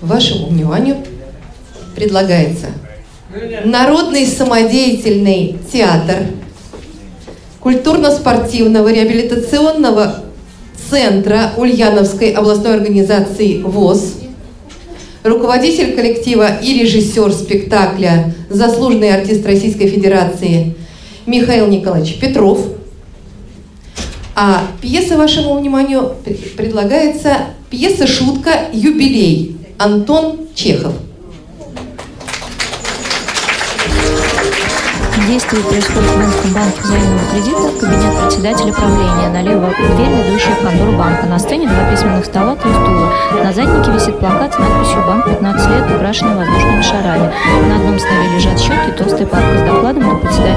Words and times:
вашему 0.00 0.48
вниманию 0.48 0.96
предлагается 1.94 2.66
Народный 3.64 4.26
самодеятельный 4.26 5.58
театр 5.70 6.16
культурно-спортивного 7.60 8.90
реабилитационного 8.90 10.24
центра 10.88 11.52
Ульяновской 11.58 12.30
областной 12.30 12.76
организации 12.76 13.60
ВОЗ, 13.60 14.14
руководитель 15.24 15.94
коллектива 15.94 16.56
и 16.56 16.80
режиссер 16.80 17.30
спектакля, 17.32 18.34
заслуженный 18.48 19.14
артист 19.14 19.44
Российской 19.44 19.88
Федерации 19.88 20.74
Михаил 21.26 21.66
Николаевич 21.66 22.18
Петров. 22.18 22.60
А 24.34 24.62
пьеса 24.80 25.18
вашему 25.18 25.58
вниманию 25.58 26.14
предлагается 26.56 27.48
пьеса-шутка 27.68 28.52
«Юбилей» 28.72 29.57
Антон 29.78 30.48
Чехов– 30.56 30.92
Действие 35.28 35.62
происходит 35.62 36.10
в 36.10 36.18
Минском 36.18 36.52
банке 36.54 36.80
взаимного 36.80 37.20
кредита, 37.30 37.78
кабинет 37.78 38.18
председателя 38.22 38.72
правления, 38.72 39.28
налево 39.28 39.68
дверь, 39.76 40.24
ведущая 40.24 40.54
в 40.54 40.62
контору 40.62 40.92
банка. 40.92 41.26
На 41.26 41.38
сцене 41.38 41.68
два 41.68 41.90
письменных 41.90 42.24
стола, 42.24 42.56
три 42.56 42.72
стула. 42.72 43.12
На 43.44 43.52
заднике 43.52 43.90
висит 43.90 44.18
плакат 44.20 44.54
с 44.54 44.58
надписью 44.58 45.04
«Банк 45.06 45.26
15 45.26 45.68
лет», 45.68 45.96
украшенный 45.96 46.34
воздушными 46.34 46.80
шарами. 46.80 47.30
На 47.68 47.76
одном 47.76 47.98
столе 47.98 48.36
лежат 48.36 48.58
счет 48.58 48.78
и 48.88 48.92
толстая 48.92 49.26
папка 49.26 49.58
с 49.58 49.62
докладом 49.68 50.02
для 50.04 50.14
председателя 50.14 50.47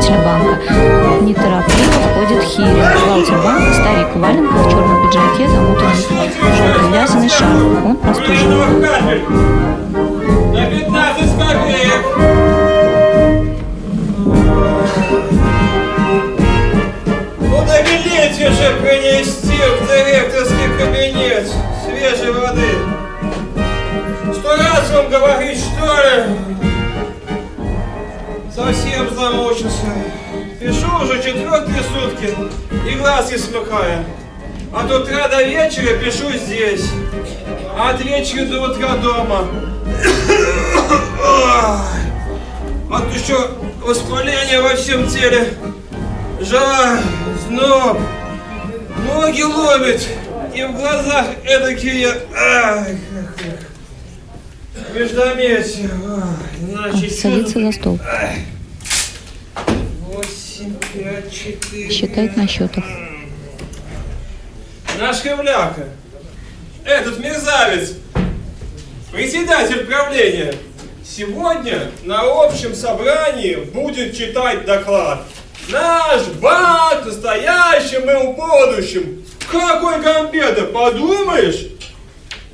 уже 31.03 31.21
четвертые 31.23 31.83
сутки 31.83 32.35
и 32.89 32.95
глаз 32.95 33.31
не 33.31 33.37
смыкая. 33.37 34.05
От 34.73 34.91
утра 34.91 35.27
до 35.27 35.43
вечера 35.43 35.97
пишу 35.97 36.31
здесь. 36.31 36.85
А 37.77 37.91
от 37.91 38.03
вечера 38.03 38.45
до 38.45 38.61
утра 38.71 38.95
дома. 38.97 39.47
А 42.93 43.01
то 43.01 43.17
еще 43.17 43.49
воспаление 43.81 44.61
во 44.61 44.75
всем 44.75 45.07
теле. 45.07 45.53
Жар, 46.41 46.99
зноб, 47.47 47.99
ноги 49.05 49.43
ломит, 49.43 50.07
и 50.55 50.63
в 50.63 50.73
глазах 50.73 51.27
эдакие... 51.43 52.09
Ай, 52.35 52.97
Междометие. 54.93 55.89
Садится 57.11 57.59
за 57.59 57.71
стол. 57.71 57.99
Считает 61.89 62.37
на 62.37 62.47
счетах. 62.47 62.83
Наш 64.99 65.21
Хевляка. 65.21 65.89
Этот 66.85 67.19
мерзавец. 67.19 67.93
Председатель 69.11 69.85
правления. 69.85 70.53
Сегодня 71.03 71.91
на 72.03 72.21
общем 72.21 72.73
собрании 72.73 73.55
будет 73.55 74.15
читать 74.17 74.65
доклад. 74.65 75.23
Наш 75.69 76.27
банк 76.39 77.03
в 77.03 77.07
настоящем 77.07 78.09
и 78.09 78.25
в 78.25 78.35
будущем. 78.35 79.25
Какой 79.51 80.01
гамбеда, 80.01 80.67
подумаешь? 80.67 81.67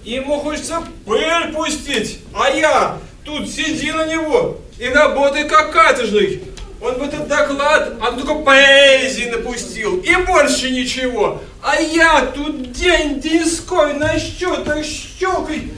Ему 0.03 0.39
хочется 0.39 0.81
пыль 1.05 1.53
пустить, 1.53 2.19
а 2.33 2.49
я 2.49 2.97
тут 3.23 3.49
сиди 3.49 3.91
на 3.91 4.07
него 4.07 4.59
и 4.79 4.87
работай 4.87 5.47
как 5.47 5.71
каторжный. 5.71 6.41
Он 6.79 6.97
бы 6.97 7.05
этот 7.05 7.27
доклад, 7.27 7.93
а 7.99 8.11
только 8.11 8.35
поэзии 8.35 9.29
напустил, 9.29 9.97
и 9.97 10.15
больше 10.25 10.69
ничего. 10.69 11.41
А 11.61 11.75
я 11.81 12.21
тут 12.27 12.71
день 12.71 13.19
деньской 13.19 13.95
на 13.95 14.17
счетах 14.19 14.85
щелкой, 14.85 15.71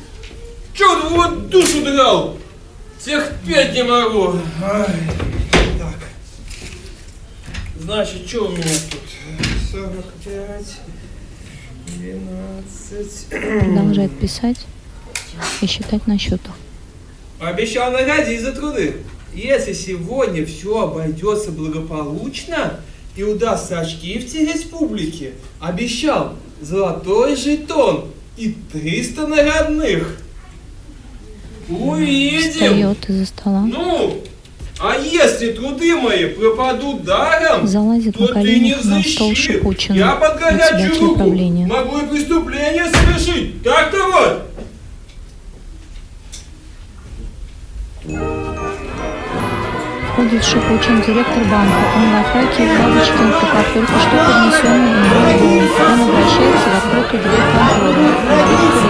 чё 0.74 1.10
вот 1.10 1.50
душу 1.50 1.82
драл. 1.84 2.38
Терпеть 3.04 3.74
не 3.74 3.84
могу. 3.84 4.36
Ай. 4.62 4.88
Значит, 7.80 8.28
что 8.28 8.46
у 8.46 8.50
меня 8.50 8.64
тут? 8.92 9.00
45, 9.72 10.80
12... 11.88 13.28
Продолжает 13.30 14.20
писать 14.20 14.58
и 15.62 15.66
считать 15.66 16.06
на 16.06 16.20
счетах. 16.20 16.54
Обещал 17.40 17.92
наградить 17.92 18.42
за 18.42 18.52
труды. 18.52 18.98
Если 19.34 19.74
сегодня 19.74 20.46
все 20.46 20.84
обойдется 20.84 21.52
благополучно 21.52 22.80
и 23.16 23.24
удастся 23.24 23.80
очки 23.80 24.20
втереть 24.20 24.70
публике, 24.70 25.34
обещал 25.60 26.34
золотой 26.62 27.36
жетон 27.36 28.06
и 28.38 28.56
300 28.72 29.28
наградных. 29.28 30.18
Увидим. 31.70 32.52
Встает 32.52 33.10
из-за 33.10 33.26
стола. 33.28 33.62
Ну, 33.62 34.24
а 34.80 34.96
если 34.98 35.52
труды 35.52 35.96
мои 35.96 36.26
пропадут 36.26 37.04
даром, 37.04 37.68
Залазит 37.68 38.18
то 38.18 38.34
на 38.34 38.42
ты 38.42 38.60
не 38.60 38.76
на. 38.76 39.04
Шипучина, 39.04 39.96
Я 39.96 40.16
под 40.16 40.40
горячую 40.40 41.00
руку 41.02 41.20
могу 41.20 42.00
и 42.00 42.08
преступление 42.08 42.90
совершить. 42.90 43.62
Так-то 43.62 44.46
вот. 48.06 48.39
Входит 50.20 50.44
Шипучин, 50.44 51.02
директор 51.02 51.42
банка. 51.46 51.80
Он 51.96 52.12
во 52.12 52.24
фраке 52.24 52.66
и 52.66 52.78
бабочке 52.78 53.24
на 53.24 53.32
руках, 53.32 53.66
только 53.74 53.94
что 54.00 54.18
поднесенный 54.18 54.94
голову. 55.40 55.64
Он 55.94 56.00
обращается 56.10 56.68
в 56.68 56.76
открытую 56.76 57.24
дверь. 57.24 57.48
Говорит 57.80 58.18
Борису. 58.28 58.90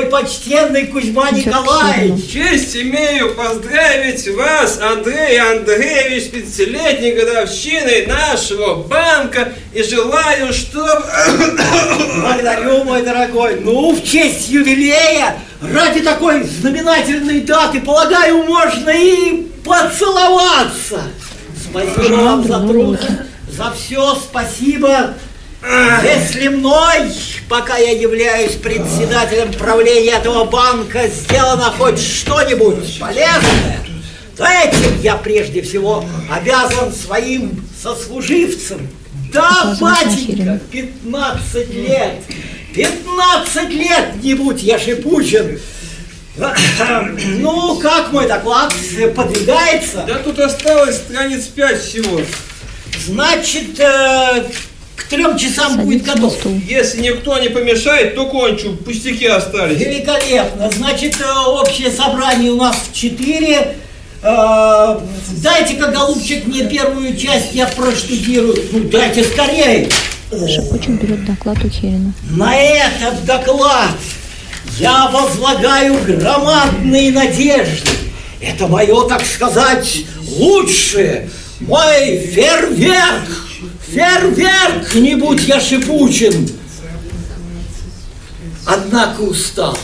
Мой 0.00 0.06
почтенный 0.10 0.86
Кузьма 0.86 1.30
Николаевич. 1.30 2.32
Честь 2.32 2.76
имею 2.76 3.34
поздравить 3.34 4.28
вас, 4.34 4.80
Андрей 4.80 5.38
Андреевич, 5.38 6.30
пятилетней 6.30 7.12
годовщиной 7.12 8.06
нашего 8.06 8.76
банка 8.76 9.52
и 9.74 9.82
желаю, 9.82 10.52
чтобы... 10.52 11.02
Благодарю, 12.20 12.84
мой 12.84 13.02
дорогой. 13.02 13.60
Ну, 13.60 13.92
в 13.92 14.02
честь 14.04 14.48
юбилея, 14.48 15.38
ради 15.60 16.00
такой 16.00 16.44
знаменательной 16.44 17.40
даты, 17.40 17.80
полагаю, 17.80 18.44
можно 18.44 18.90
и 18.90 19.48
поцеловаться. 19.64 21.02
Спасибо 21.70 22.14
вам 22.14 22.44
за 22.44 22.60
труд, 22.60 23.00
за 23.50 23.72
все 23.72 24.14
спасибо. 24.14 25.14
Если 25.62 26.48
мной, 26.48 27.12
пока 27.48 27.76
я 27.76 27.92
являюсь 27.92 28.52
председателем 28.52 29.52
правления 29.52 30.12
этого 30.12 30.44
банка, 30.44 31.06
сделано 31.08 31.72
хоть 31.76 32.00
что-нибудь 32.00 32.98
полезное, 32.98 33.80
то 34.36 34.46
этим 34.46 35.00
я 35.02 35.16
прежде 35.16 35.60
всего 35.60 36.04
обязан 36.30 36.92
своим 36.94 37.62
сослуживцам. 37.80 38.88
Да, 39.32 39.76
батенька, 39.78 40.58
15 40.70 41.74
лет, 41.74 42.14
15 42.74 43.70
лет 43.70 44.22
не 44.22 44.34
будь 44.34 44.62
я 44.62 44.78
шипучен. 44.78 45.60
Ну, 46.36 47.78
как 47.80 48.12
мой 48.12 48.26
доклад 48.26 48.72
подвигается? 49.14 50.04
Да 50.06 50.14
тут 50.20 50.38
осталось 50.38 50.96
страниц 50.96 51.44
пять 51.46 51.82
всего. 51.82 52.22
Значит, 53.06 53.78
э, 53.78 54.44
к 55.00 55.04
трем 55.04 55.38
часам 55.38 55.78
будет 55.78 56.04
Садится 56.04 56.22
на 56.22 56.28
готов. 56.28 56.64
Если 56.68 57.00
никто 57.00 57.38
не 57.38 57.48
помешает, 57.48 58.14
то 58.14 58.26
кончу, 58.26 58.76
пустяки 58.76 59.26
остались. 59.26 59.78
Великолепно. 59.78 60.70
Значит, 60.70 61.16
э, 61.20 61.48
общее 61.48 61.90
собрание 61.90 62.52
у 62.52 62.56
нас 62.56 62.76
в 62.90 62.94
четыре. 62.94 63.76
Э, 64.22 64.98
Дайте-ка, 65.42 65.90
голубчик, 65.90 66.46
мне 66.46 66.64
первую 66.68 67.16
часть, 67.16 67.54
я 67.54 67.66
проштудирую. 67.66 68.54
Ну, 68.72 68.80
дайте 68.90 69.24
скорее. 69.24 69.88
Шипучин 70.30 70.96
берет 70.96 71.24
доклад 71.24 71.56
у 71.64 71.68
Херина. 71.70 72.12
На 72.30 72.54
этот 72.54 73.24
доклад 73.24 73.96
я 74.78 75.08
возлагаю 75.08 75.98
громадные 76.04 77.10
надежды. 77.10 77.90
Это 78.40 78.66
мое, 78.68 79.08
так 79.08 79.24
сказать, 79.24 80.04
лучшее, 80.28 81.30
мой 81.60 82.18
фейерверк. 82.18 83.49
Фейерверк, 83.92 84.94
не 84.94 85.14
будь 85.16 85.42
я 85.42 85.60
шипучен. 85.60 86.48
Однако 88.66 89.20
устал. 89.22 89.76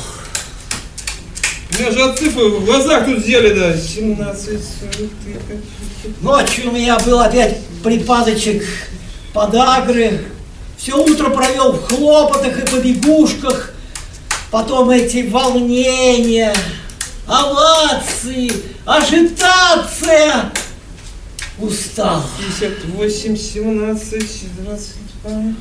У 1.70 1.78
меня 1.78 1.90
же 1.90 2.02
от 2.04 2.18
цифры 2.18 2.48
в 2.48 2.64
глазах 2.64 3.04
тут 3.04 3.24
зелено. 3.24 3.76
17. 3.76 4.60
Ночью 6.22 6.70
у 6.70 6.72
меня 6.72 6.98
был 7.00 7.20
опять 7.20 7.58
припадочек 7.82 8.64
подагры. 9.34 10.24
Все 10.78 10.94
утро 10.94 11.30
провел 11.30 11.72
в 11.72 11.86
хлопотах 11.86 12.58
и 12.58 12.66
побегушках. 12.66 13.72
Потом 14.50 14.90
эти 14.90 15.28
волнения, 15.28 16.54
овации, 17.26 18.50
ажитация. 18.86 20.52
Устал. 21.58 22.22
58, 22.38 23.36
17, 23.36 24.22
22. 24.64 25.54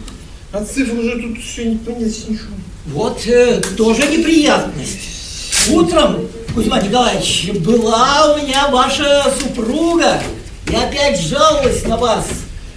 От 0.51 0.69
цифр 0.71 0.93
уже 0.93 1.21
тут 1.21 1.41
все 1.41 1.65
не 1.65 1.77
понять 1.77 2.29
ничего. 2.29 2.55
Вот 2.87 3.25
э, 3.27 3.61
тоже 3.77 4.07
неприятность. 4.07 5.69
Утром, 5.71 6.27
Кузьма 6.53 6.79
Николаевич, 6.79 7.49
была 7.61 8.33
у 8.33 8.37
меня 8.37 8.67
ваша 8.67 9.25
супруга 9.39 10.21
и 10.69 10.75
опять 10.75 11.19
жаловалась 11.19 11.83
на 11.85 11.97
вас. 11.97 12.27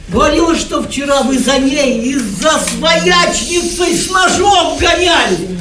Говорила, 0.09 0.57
что 0.57 0.83
вчера 0.83 1.23
вы 1.23 1.39
за 1.39 1.59
ней 1.59 2.01
из-за 2.13 2.59
своячницы 2.59 3.95
с 3.95 4.11
ножом 4.11 4.79
гоняли. 4.79 5.59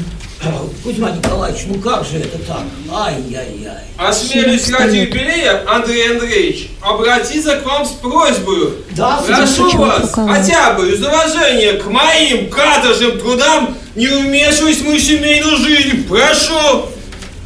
Кузьма 0.84 1.12
Николаевич, 1.12 1.64
ну 1.68 1.80
как 1.80 2.06
же 2.06 2.18
это 2.18 2.38
так? 2.40 2.62
Ай-яй-яй. 2.92 3.84
Осмелюсь 3.98 4.70
ради 4.70 4.98
юбилея, 4.98 5.64
Андрей 5.68 6.12
Андреевич, 6.12 6.70
обратиться 6.82 7.58
к 7.58 7.66
вам 7.66 7.86
с 7.86 7.90
просьбой. 7.90 8.74
Да, 8.92 9.22
Прошу 9.26 9.78
вас, 9.78 10.14
хотя 10.14 10.74
бы 10.74 10.92
из 10.92 11.04
уважения 11.04 11.74
к 11.74 11.88
моим 11.88 12.50
каторжным 12.50 13.20
трудам 13.20 13.76
не 13.98 14.06
вмешиваясь 14.06 14.78
в 14.78 14.86
мою 14.86 15.00
семейную 15.00 15.58
жизнь. 15.58 16.08
Прошу. 16.08 16.86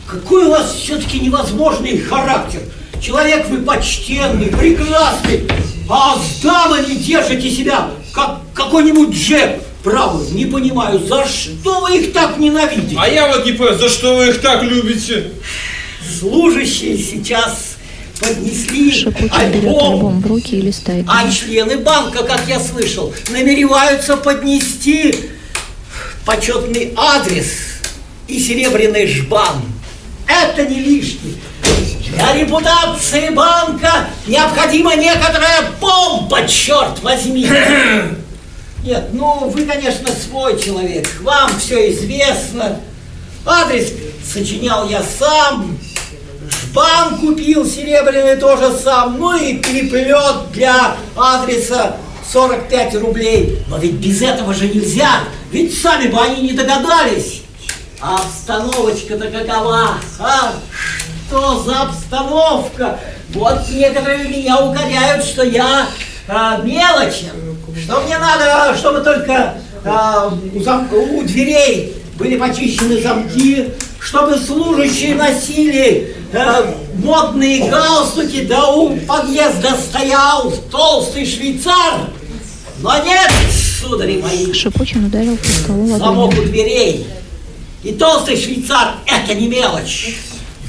Какой 0.06 0.46
у 0.46 0.50
вас 0.50 0.74
все-таки 0.74 1.20
невозможный 1.20 1.98
характер. 1.98 2.60
Человек 3.02 3.48
вы 3.48 3.60
почтенный, 3.60 4.48
прекрасный, 4.48 5.48
а 5.90 6.18
с 6.18 6.42
дамами 6.42 6.94
держите 6.96 7.50
себя, 7.50 7.90
как 8.14 8.42
какой-нибудь 8.54 9.16
джеб. 9.16 9.64
Право, 9.84 10.24
не 10.32 10.46
понимаю, 10.46 11.00
за 11.00 11.26
что 11.28 11.82
вы 11.82 11.98
их 11.98 12.14
так 12.14 12.38
ненавидите? 12.38 12.96
А 13.00 13.08
я 13.08 13.28
вот 13.28 13.46
не 13.46 13.54
понимаю, 13.54 13.80
за 13.80 13.90
что 13.90 14.16
вы 14.16 14.28
их 14.30 14.42
так 14.42 14.62
любите? 14.64 15.32
Служащие 16.20 16.98
сейчас 16.98 17.78
поднесли 18.20 18.92
Шипучий 18.92 19.30
альбом, 19.30 19.94
альбом 19.94 20.22
в 20.22 20.28
руки 20.28 20.56
и 20.58 20.62
листает. 20.62 21.06
а 21.08 21.30
члены 21.32 21.78
банка, 21.78 22.24
как 22.24 22.48
я 22.48 22.60
слышал, 22.60 23.12
намереваются 23.30 24.18
поднести 24.18 25.16
почетный 26.26 26.94
адрес 26.96 27.48
и 28.28 28.40
серебряный 28.40 29.08
жбан. 29.08 29.64
Это 30.28 30.64
не 30.68 30.80
лишнее. 30.80 31.36
Для 32.14 32.34
репутации 32.36 33.30
банка 33.30 34.08
необходима 34.28 34.96
некоторая 34.96 35.72
помпа, 35.80 36.46
черт 36.48 37.02
возьми. 37.02 37.50
Нет, 38.84 39.10
ну 39.14 39.50
вы, 39.50 39.66
конечно, 39.66 40.10
свой 40.12 40.60
человек, 40.60 41.08
вам 41.22 41.58
все 41.60 41.92
известно. 41.92 42.80
Адрес 43.46 43.94
сочинял 44.26 44.90
я 44.90 45.04
сам, 45.04 45.78
Жбан 46.50 47.18
купил 47.18 47.66
серебряный 47.66 48.38
тоже 48.38 48.72
сам, 48.76 49.18
ну 49.20 49.38
и 49.38 49.58
переплет 49.58 50.52
для 50.52 50.96
адреса 51.16 51.98
45 52.32 52.96
рублей. 52.96 53.60
Но 53.68 53.78
ведь 53.78 53.94
без 53.94 54.22
этого 54.22 54.54
же 54.54 54.68
нельзя, 54.68 55.26
ведь 55.52 55.80
сами 55.80 56.08
бы 56.08 56.20
они 56.20 56.42
не 56.42 56.54
догадались. 56.54 57.44
А 58.00 58.16
обстановочка-то 58.16 59.28
какова, 59.28 59.98
а? 60.20 60.54
Что 61.28 61.64
за 61.64 61.82
обстановка? 61.82 63.00
Вот 63.30 63.70
некоторые 63.70 64.28
меня 64.28 64.60
укоряют, 64.60 65.24
что 65.24 65.44
я 65.44 65.88
а, 66.28 66.58
мелочен, 66.58 67.51
что 67.92 68.02
мне 68.02 68.18
надо, 68.18 68.78
чтобы 68.78 69.02
только 69.02 69.56
а, 69.84 70.34
у, 70.54 70.60
зам- 70.60 70.88
у 70.94 71.24
дверей 71.24 71.94
были 72.18 72.38
почищены 72.38 73.02
замки, 73.02 73.72
чтобы 74.00 74.38
служащие 74.38 75.16
носили 75.16 76.16
э, 76.32 76.74
модные 77.04 77.70
галстуки, 77.70 78.46
да 78.46 78.70
у 78.70 78.96
подъезда 78.96 79.72
стоял 79.76 80.52
толстый 80.72 81.26
швейцар. 81.26 82.08
Но 82.80 82.96
нет, 83.04 83.30
судари 83.82 84.22
мои, 84.22 84.54
Шипучин 84.54 85.06
ударил 85.06 85.36
по 85.36 85.46
столу 85.46 85.88
замок 85.98 86.34
у 86.38 86.42
дверей. 86.44 87.06
И 87.84 87.92
толстый 87.92 88.38
швейцар– 88.38 88.94
это 89.06 89.34
не 89.34 89.48
мелочь. 89.50 90.16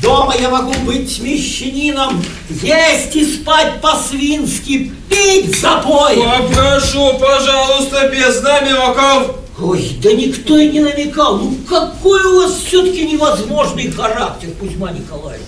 Дома 0.03 0.35
я 0.37 0.51
могу 0.51 0.73
быть 0.85 1.21
мещанином, 1.21 2.25
есть 2.51 3.15
и 3.15 3.25
спать 3.25 3.81
по-свински, 3.81 4.93
пить 5.09 5.57
запой. 5.61 6.17
Попрошу, 6.17 7.19
пожалуйста, 7.21 8.09
без 8.09 8.43
намеков. 8.43 9.37
Ой, 9.61 9.97
да 10.03 10.13
никто 10.13 10.59
и 10.59 10.71
не 10.71 10.81
намекал. 10.81 11.39
Ну 11.39 11.55
какой 11.69 12.21
у 12.25 12.41
вас 12.41 12.57
все-таки 12.67 13.07
невозможный 13.07 13.93
характер, 13.93 14.49
Кузьма 14.59 14.91
Николаевич. 14.91 15.47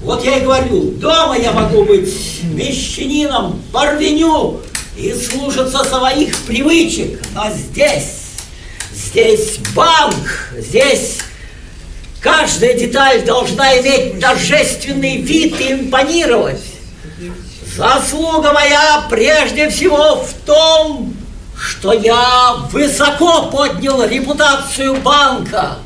Вот 0.00 0.24
я 0.24 0.38
и 0.38 0.44
говорю, 0.44 0.92
дома 0.92 1.36
я 1.36 1.52
могу 1.52 1.84
быть 1.84 2.10
мещанином, 2.44 3.60
порвеню 3.70 4.62
и 4.96 5.12
слушаться 5.12 5.84
своих 5.84 6.34
привычек. 6.44 7.20
А 7.36 7.50
здесь, 7.50 8.22
здесь 8.94 9.58
банк, 9.74 10.54
здесь 10.56 11.18
каждая 12.20 12.74
деталь 12.74 13.24
должна 13.24 13.78
иметь 13.78 14.20
торжественный 14.20 15.18
вид 15.18 15.60
и 15.60 15.72
импонировать. 15.72 16.62
Заслуга 17.76 18.52
моя 18.52 19.06
прежде 19.08 19.68
всего 19.70 20.16
в 20.16 20.32
том, 20.44 21.14
что 21.56 21.92
я 21.92 22.54
высоко 22.72 23.46
поднял 23.46 24.04
репутацию 24.04 24.96
банка. 24.96 25.78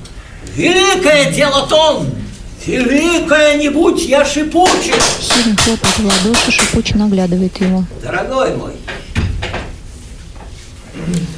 Великое 0.54 1.30
дело 1.32 1.66
тон, 1.66 2.10
великое 2.66 3.56
не 3.56 3.68
будь 3.68 4.02
я 4.02 4.24
шипучий. 4.24 4.94
Сильно 5.20 5.56
хлопает 5.56 5.98
в 5.98 6.04
ладоши, 6.04 6.52
Шипучин 6.52 7.02
оглядывает 7.02 7.58
его. 7.60 7.84
Дорогой 8.02 8.56
мой, 8.56 8.72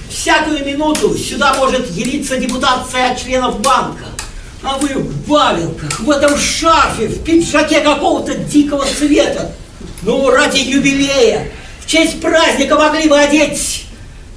всякую 0.08 0.64
минуту 0.64 1.16
сюда 1.16 1.54
может 1.54 1.90
явиться 1.90 2.36
депутация 2.36 3.12
от 3.12 3.22
членов 3.22 3.60
банка. 3.60 4.13
А 4.64 4.78
вы 4.78 4.88
в 4.94 5.28
валенках, 5.28 6.00
в 6.00 6.10
этом 6.10 6.38
шарфе, 6.38 7.08
в 7.08 7.22
пиджаке 7.22 7.80
какого-то 7.80 8.34
дикого 8.34 8.86
цвета. 8.86 9.52
Ну, 10.02 10.30
ради 10.30 10.58
юбилея, 10.58 11.48
в 11.80 11.86
честь 11.86 12.20
праздника 12.20 12.76
могли 12.76 13.08
бы 13.08 13.18
одеть 13.18 13.84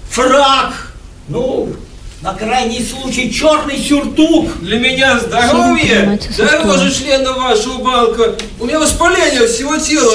фрак, 0.09 0.91
ну, 1.29 1.73
на 2.21 2.33
крайний 2.33 2.85
случай 2.85 3.31
черный 3.31 3.77
сюртук. 3.79 4.59
Для 4.59 4.79
меня 4.79 5.19
здоровье 5.19 6.19
дороже 6.37 6.91
члена 6.91 7.31
вашего 7.33 7.77
банка. 7.77 8.35
У 8.59 8.65
меня 8.65 8.79
воспаление 8.79 9.47
всего 9.47 9.77
тела. 9.77 10.13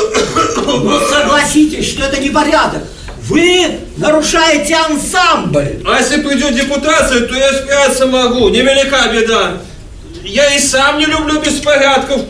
Ну, 0.56 1.00
согласитесь, 1.08 1.88
что 1.88 2.04
это 2.04 2.20
непорядок. 2.20 2.82
Вы 3.28 3.78
нарушаете 3.96 4.74
ансамбль. 4.74 5.80
А 5.86 6.00
если 6.00 6.20
придет 6.20 6.54
депутация, 6.54 7.26
то 7.26 7.34
я 7.34 7.52
справиться 7.52 8.06
могу. 8.06 8.48
Невелика 8.48 9.08
беда. 9.12 9.58
Я 10.24 10.54
и 10.54 10.58
сам 10.58 10.98
не 10.98 11.06
люблю 11.06 11.40
беспорядков. 11.40 12.22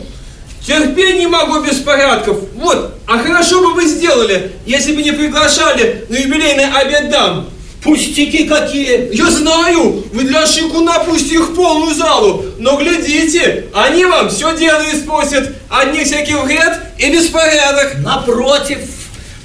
Терпеть 0.65 1.17
не 1.17 1.27
могу 1.27 1.59
беспорядков. 1.61 2.37
Вот, 2.55 2.95
а 3.05 3.17
хорошо 3.19 3.61
бы 3.61 3.73
вы 3.73 3.85
сделали, 3.85 4.53
если 4.65 4.93
бы 4.93 5.01
не 5.01 5.11
приглашали 5.11 6.05
на 6.09 6.15
юбилейный 6.15 6.71
обед 6.71 7.09
дам. 7.09 7.49
Пустяки 7.83 8.45
какие. 8.45 9.13
Я 9.13 9.29
знаю, 9.29 10.05
вы 10.13 10.23
для 10.23 10.47
Шикуна 10.47 10.99
пусть 10.99 11.29
их 11.29 11.53
полную 11.53 11.93
залу, 11.93 12.45
но 12.57 12.77
глядите, 12.77 13.65
они 13.73 14.05
вам 14.05 14.29
все 14.29 14.55
дело 14.55 14.81
испортят. 14.93 15.51
Одни 15.69 16.05
всякий 16.05 16.35
вред 16.35 16.79
и 16.97 17.11
беспорядок. 17.11 17.97
Напротив, 17.99 18.79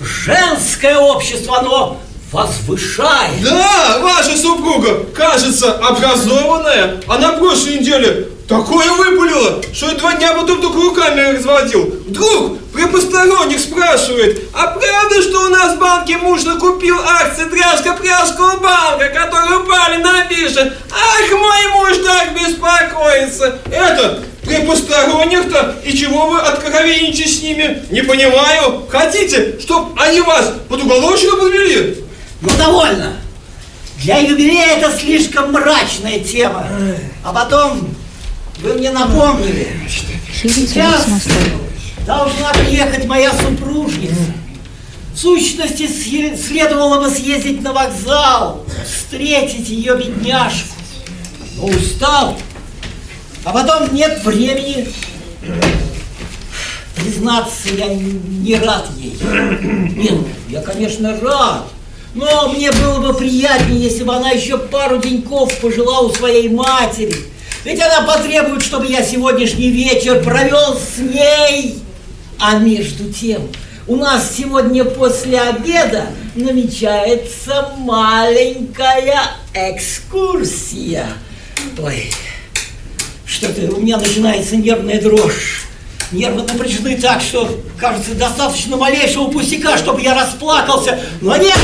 женское 0.00 0.96
общество, 0.98 1.58
оно 1.58 2.00
возвышает. 2.30 3.42
Да, 3.42 3.98
ваша 4.02 4.36
супруга, 4.36 5.04
кажется, 5.16 5.72
образованная, 5.72 7.00
а 7.08 7.18
на 7.18 7.32
прошлой 7.32 7.80
неделе 7.80 8.28
такое 8.48 8.90
выпалило, 8.90 9.62
что 9.72 9.90
я 9.90 9.94
два 9.94 10.14
дня 10.14 10.32
потом 10.32 10.60
только 10.60 10.80
руками 10.80 11.20
разводил. 11.20 11.84
Вдруг 12.08 12.58
при 12.72 12.86
посторонних 12.86 13.60
спрашивает, 13.60 14.48
а 14.54 14.68
правда, 14.68 15.22
что 15.22 15.44
у 15.44 15.48
нас 15.48 15.76
в 15.76 15.78
банке 15.78 16.16
муж 16.16 16.44
накупил 16.44 16.96
акции 16.98 17.44
Дряжко-Пряжского 17.44 18.58
банка, 18.60 19.08
которые 19.10 19.58
упали 19.58 20.02
на 20.02 20.24
бирже? 20.24 20.76
Ах, 20.90 21.30
мой 21.30 21.66
муж 21.74 21.98
так 22.04 22.34
беспокоится! 22.34 23.58
Это, 23.70 24.24
при 24.42 24.64
посторонних-то, 24.64 25.76
и 25.84 25.92
чего 25.92 26.28
вы 26.28 26.40
откровенничаете 26.40 27.28
с 27.28 27.42
ними? 27.42 27.82
Не 27.90 28.02
понимаю. 28.02 28.84
Хотите, 28.88 29.58
чтоб 29.60 29.92
они 30.00 30.22
вас 30.22 30.52
под 30.68 30.82
уголочку 30.82 31.36
подвели? 31.36 32.02
Ну, 32.40 32.48
довольно. 32.56 33.16
Для 33.98 34.18
юбилея 34.18 34.78
это 34.78 34.96
слишком 34.96 35.52
мрачная 35.52 36.20
тема. 36.20 36.66
А 37.24 37.32
потом 37.32 37.90
вы 38.60 38.74
мне 38.74 38.90
напомнили. 38.90 39.68
Сейчас 40.42 41.06
должна 42.06 42.52
приехать 42.52 43.06
моя 43.06 43.32
супружница. 43.32 44.32
В 45.14 45.18
сущности, 45.18 45.88
следовало 45.88 47.02
бы 47.02 47.10
съездить 47.10 47.62
на 47.62 47.72
вокзал, 47.72 48.64
встретить 48.86 49.68
ее 49.68 49.96
бедняжку. 49.96 50.74
Но 51.56 51.66
устал. 51.66 52.38
А 53.44 53.52
потом 53.52 53.94
нет 53.94 54.24
времени. 54.24 54.88
Признаться, 56.94 57.68
я 57.70 57.88
не 57.94 58.54
рад 58.56 58.88
ей. 58.96 59.18
Нет, 59.96 60.20
я, 60.48 60.62
конечно, 60.62 61.18
рад. 61.20 61.64
Но 62.14 62.52
мне 62.52 62.70
было 62.72 63.00
бы 63.00 63.14
приятнее, 63.14 63.82
если 63.82 64.04
бы 64.04 64.14
она 64.14 64.30
еще 64.30 64.58
пару 64.58 64.98
деньков 64.98 65.56
пожила 65.60 66.00
у 66.00 66.12
своей 66.12 66.48
матери. 66.48 67.14
Ведь 67.64 67.80
она 67.80 68.02
потребует, 68.02 68.62
чтобы 68.62 68.86
я 68.86 69.02
сегодняшний 69.02 69.70
вечер 69.70 70.22
провел 70.22 70.76
с 70.76 70.98
ней. 70.98 71.78
А 72.38 72.58
между 72.58 73.12
тем, 73.12 73.48
у 73.88 73.96
нас 73.96 74.36
сегодня 74.36 74.84
после 74.84 75.40
обеда 75.40 76.06
намечается 76.36 77.74
маленькая 77.78 79.22
экскурсия. 79.54 81.06
Ой, 81.82 82.10
что-то 83.24 83.60
у 83.74 83.80
меня 83.80 83.96
начинается 83.98 84.56
нервная 84.56 85.00
дрожь. 85.00 85.64
Нервы 86.12 86.42
напряжены 86.42 86.96
так, 86.96 87.20
что, 87.20 87.60
кажется, 87.76 88.14
достаточно 88.14 88.76
малейшего 88.76 89.28
пустяка, 89.28 89.76
чтобы 89.76 90.00
я 90.00 90.14
расплакался. 90.14 90.98
Но 91.20 91.36
нет! 91.36 91.58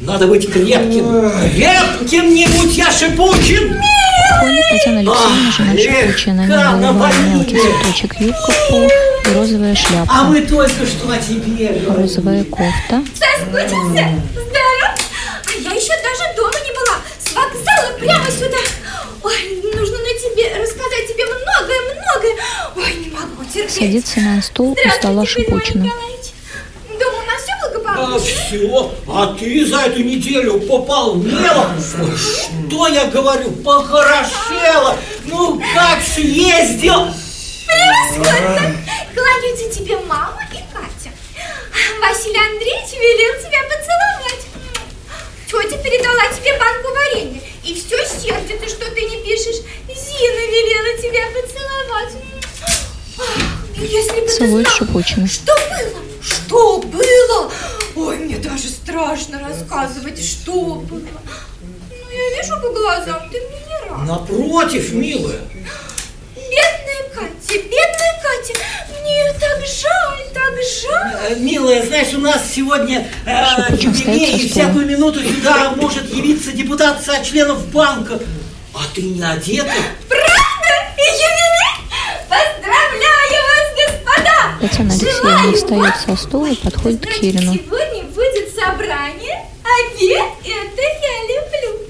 Надо 0.00 0.26
быть 0.26 0.50
крепким. 0.50 1.30
Крепким, 1.52 2.34
не 2.34 2.46
будь 2.46 2.76
я 2.76 2.90
шипучим! 2.90 3.80
Входит 4.36 4.64
Татьяна 4.70 5.00
Алексеевна, 5.00 5.50
жена 5.52 5.76
Шипучина. 5.78 6.46
На 6.46 6.72
ней 6.72 6.80
напомнили. 6.86 7.28
мелкий 7.34 7.58
цветочек 7.60 8.20
юбка 8.20 8.52
в 8.52 8.68
пол 8.70 8.84
и 8.88 9.34
розовая 9.34 9.72
А 9.72 9.76
шляпа. 9.76 10.12
мы 10.24 10.40
только 10.42 10.86
что 10.86 11.10
о 11.10 11.18
тебе 11.18 11.66
говорили. 11.68 11.86
Розовая 12.02 12.44
кофта. 12.44 13.02
Соскучился? 13.14 14.08
Здорово! 14.32 14.88
А 15.46 15.52
я 15.60 15.70
еще 15.72 15.94
даже 16.02 16.36
дома 16.36 16.58
не 16.64 16.72
была. 16.72 16.96
С 17.18 17.32
вокзала 17.34 17.98
прямо 17.98 18.30
сюда. 18.30 18.58
Ой, 19.22 19.62
нужно 19.74 19.98
на 19.98 20.14
тебе 20.14 20.48
рассказать 20.62 21.06
тебе 21.08 21.24
многое-многое. 21.26 22.36
Ой, 22.76 22.94
не 23.04 23.10
могу 23.10 23.44
терпеть. 23.44 23.70
Садится 23.74 24.20
на 24.20 24.42
стул 24.42 24.72
у 24.84 24.90
стола 24.90 25.26
Шипучина. 25.26 25.84
Николаевич. 25.84 26.26
Дома 26.88 27.18
у 27.22 27.26
нас 27.26 27.42
все 27.42 27.54
А 28.02 28.18
все, 28.18 28.90
а 29.08 29.36
ты 29.38 29.66
за 29.66 29.80
эту 29.82 30.02
неделю 30.02 30.58
пополнела. 30.60 31.70
Ой, 32.00 32.16
Что 32.16 32.86
я 32.88 33.04
говорю, 33.06 33.50
похорошела. 33.52 34.96
Ну, 35.26 35.60
как 35.74 36.02
съездил. 36.02 37.08
Превосходно. 37.66 38.76
Кланяются 39.14 39.78
тебе 39.78 39.98
мама 40.06 40.40
и 40.50 40.56
Катя. 40.72 41.14
Василий 42.00 42.38
Андреевич 42.38 42.92
велел 42.94 43.34
тебя 43.42 43.60
поцеловать. 43.68 44.46
Тетя 45.46 45.82
передала 45.82 46.22
тебе 46.34 46.58
банку 46.58 46.88
варенья. 46.94 47.40
И 47.64 47.74
все 47.74 47.96
сердится, 48.06 48.68
что 48.68 48.90
ты 48.94 49.02
не 49.02 49.22
пишешь. 49.22 49.60
Зина 49.88 50.42
велела 50.48 50.96
тебя 51.02 51.26
поцеловать. 51.34 52.14
Ах, 53.18 53.76
Если 53.76 54.20
бы 54.20 54.26
ты 54.26 54.36
Целует 54.38 54.66
знал, 54.66 54.76
Шипучина. 54.78 55.28
что 55.28 55.54
было? 55.54 56.00
Что 56.22 56.78
было? 56.78 57.52
Ой, 57.96 58.16
мне 58.18 58.36
даже 58.36 58.68
страшно 58.68 59.40
рассказывать, 59.40 60.24
что 60.24 60.52
было. 60.76 61.00
Ну, 61.60 61.96
я 62.10 62.42
вижу 62.42 62.60
по 62.60 62.68
глазам, 62.72 63.28
ты 63.30 63.40
мне 63.40 63.60
не 63.66 63.88
рад. 63.88 64.06
Напротив, 64.06 64.92
милая. 64.92 65.40
Бедная 66.34 67.04
Катя, 67.14 67.54
бедная 67.54 68.20
Катя, 68.22 68.60
мне 69.02 69.20
ее 69.20 69.32
так 69.34 69.58
жаль, 69.66 70.24
так 70.32 70.54
жаль. 70.82 71.32
Э, 71.32 71.34
Милая, 71.36 71.86
знаешь, 71.86 72.14
у 72.14 72.18
нас 72.20 72.42
сегодня 72.52 73.08
э, 73.26 73.74
юбилей, 73.76 74.38
и 74.38 74.48
всякую 74.48 74.86
минуту 74.86 75.20
сюда 75.22 75.70
может 75.76 76.12
явиться 76.12 76.52
депутат 76.52 77.06
от 77.08 77.24
членов 77.24 77.66
банка. 77.68 78.18
А 78.74 78.80
ты 78.94 79.02
не 79.02 79.22
одета? 79.22 79.72
Правда? 80.08 80.72
И 80.96 81.02
юбилей? 81.02 81.74
Поздравляю 82.28 83.42
вас, 83.50 83.66
господа! 83.76 84.58
Татьяна 84.60 84.92
Алексеевна 84.92 85.52
встает 85.52 85.94
со 86.04 86.16
стула 86.16 86.46
и 86.46 86.54
подходит 86.56 87.06
к 87.06 87.10
Хирину. 87.10 87.54
Обед, 89.80 90.32
это 90.44 90.82
я 90.82 91.22
люблю. 91.22 91.86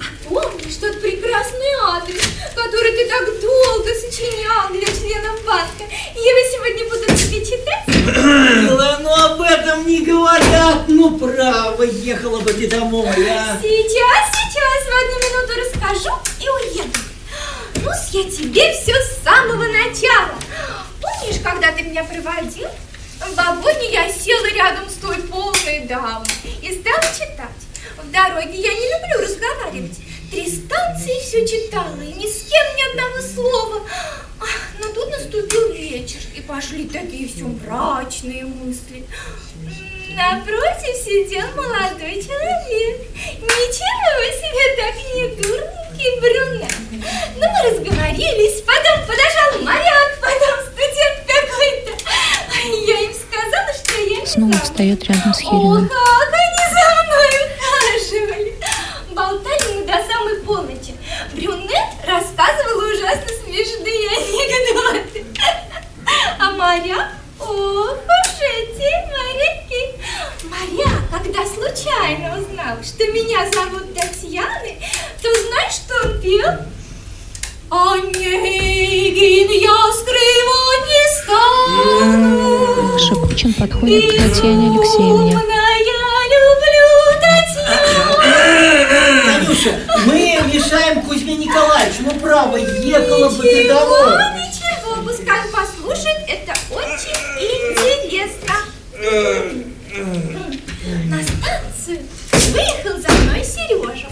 А 0.00 0.04
помнишь 0.28 0.76
тот 0.80 1.00
прекрасный 1.00 1.72
адрес, 1.88 2.22
который 2.54 2.92
ты 2.92 3.08
так 3.08 3.40
долго 3.40 3.90
сочинял 3.94 4.70
для 4.70 4.86
членов 4.86 5.44
банка? 5.44 5.84
Его 6.14 6.40
сегодня 6.52 6.84
будут 6.88 7.16
тебе 7.16 7.44
читать? 7.44 7.82
Ну 9.00 9.24
об 9.24 9.40
этом 9.40 9.86
не 9.86 10.02
говорят. 10.02 10.84
Ну, 10.88 11.18
право, 11.18 11.82
ехала 11.82 12.40
бы 12.40 12.52
ты 12.52 12.68
домой, 12.68 13.08
а. 13.08 13.58
Сейчас, 13.60 14.30
сейчас, 14.30 14.80
в 14.86 14.92
одну 15.00 15.16
минуту 15.26 15.52
расскажу 15.60 16.14
и 16.40 16.48
уеду. 16.48 16.98
ну 17.76 17.90
я 18.12 18.30
тебе 18.30 18.72
все 18.72 18.94
с 18.94 19.22
самого 19.24 19.64
начала. 19.64 20.34
Помнишь, 21.00 21.40
когда 21.42 21.72
ты 21.72 21.82
меня 21.82 22.04
проводил? 22.04 22.68
В 23.26 23.34
вагоне 23.34 23.92
я 23.92 24.10
села 24.10 24.46
рядом 24.52 24.88
с 24.88 24.94
той 24.94 25.16
полной 25.22 25.80
дамой 25.86 26.26
и 26.60 26.80
стала 26.80 27.02
читать. 27.14 27.62
В 28.02 28.10
дороге 28.10 28.58
я 28.58 28.72
не 28.72 28.88
люблю 28.88 29.26
разговаривать. 29.26 29.98
Три 30.30 30.48
станции 30.50 31.20
все 31.20 31.46
читала, 31.46 32.00
и 32.00 32.12
ни 32.14 32.26
с 32.26 32.48
кем 32.48 32.76
ни 32.76 32.90
одного 32.90 33.20
слова. 33.20 33.82
Но 34.80 34.88
тут 34.88 35.10
наступил 35.10 35.72
вечер, 35.72 36.20
и 36.34 36.40
пошли 36.40 36.88
такие 36.88 37.28
все 37.28 37.44
мрачные 37.44 38.44
мысли. 38.44 39.04
Напротив 40.14 40.96
сидел 40.96 41.46
молодой 41.54 42.22
человек. 42.22 43.00
Ничего 43.40 44.22
себе, 44.40 44.76
так 44.76 44.94
не 45.14 45.28
дурненький 45.36 46.20
брюнет. 46.20 46.74
Ну, 47.36 47.46
мы 47.48 47.70
разговорились, 47.70 48.62
потом 48.62 49.06
подошел 49.06 49.62
моряк, 49.62 50.18
потом 50.20 50.66
студент 50.66 51.18
какой-то. 51.26 51.92
Я 52.86 53.00
им 53.00 53.12
сказала, 53.12 53.72
что 53.74 54.00
я 54.00 54.20
не 54.20 54.26
Снова 54.26 54.52
встает 54.52 55.04
рядом 55.04 55.34
с 55.34 55.42
О, 55.44 55.88
Подходит 83.82 84.12
к 84.12 84.16
Татьяне 84.16 84.68
Алексеевне. 84.78 85.36
Танюша, 89.24 89.74
мы 90.06 90.38
мешаем 90.52 91.02
Кузьме 91.02 91.34
Николаевичу. 91.34 92.02
Ну, 92.04 92.20
право, 92.20 92.56
ехала 92.56 93.28
бы 93.28 93.42
ты 93.42 93.64
Ничего, 93.64 93.74
домой. 93.74 94.18
ничего, 94.36 95.02
пускай 95.04 95.40
он 95.40 95.50
послушает, 95.52 96.18
это 96.28 96.54
очень 96.70 97.16
интересно. 97.40 98.54
На 101.08 101.22
станцию 101.22 102.06
выехал 102.52 103.00
за 103.00 103.08
мной 103.22 103.44
Сережа. 103.44 104.08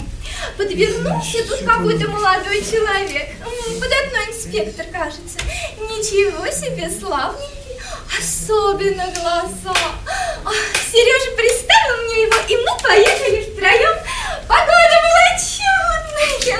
Подвернулся 0.57 1.37
тут 1.47 1.59
какой-то 1.65 2.09
молодой 2.09 2.61
человек. 2.61 3.29
М, 3.45 3.79
Податной 3.79 4.25
инспектор, 4.35 4.85
кажется. 4.91 5.39
Ничего 5.79 6.45
себе, 6.47 6.89
славненький. 6.89 7.50
Особенно 8.21 9.03
глаза. 9.19 9.75
Сережа 10.91 11.35
представил 11.35 12.03
мне 12.05 12.23
его, 12.23 12.35
и 12.47 12.55
мы 12.57 12.77
поехали 12.83 13.51
втроем. 13.51 13.97
Погода 14.47 14.97
была 15.01 15.39
чудная. 15.39 16.59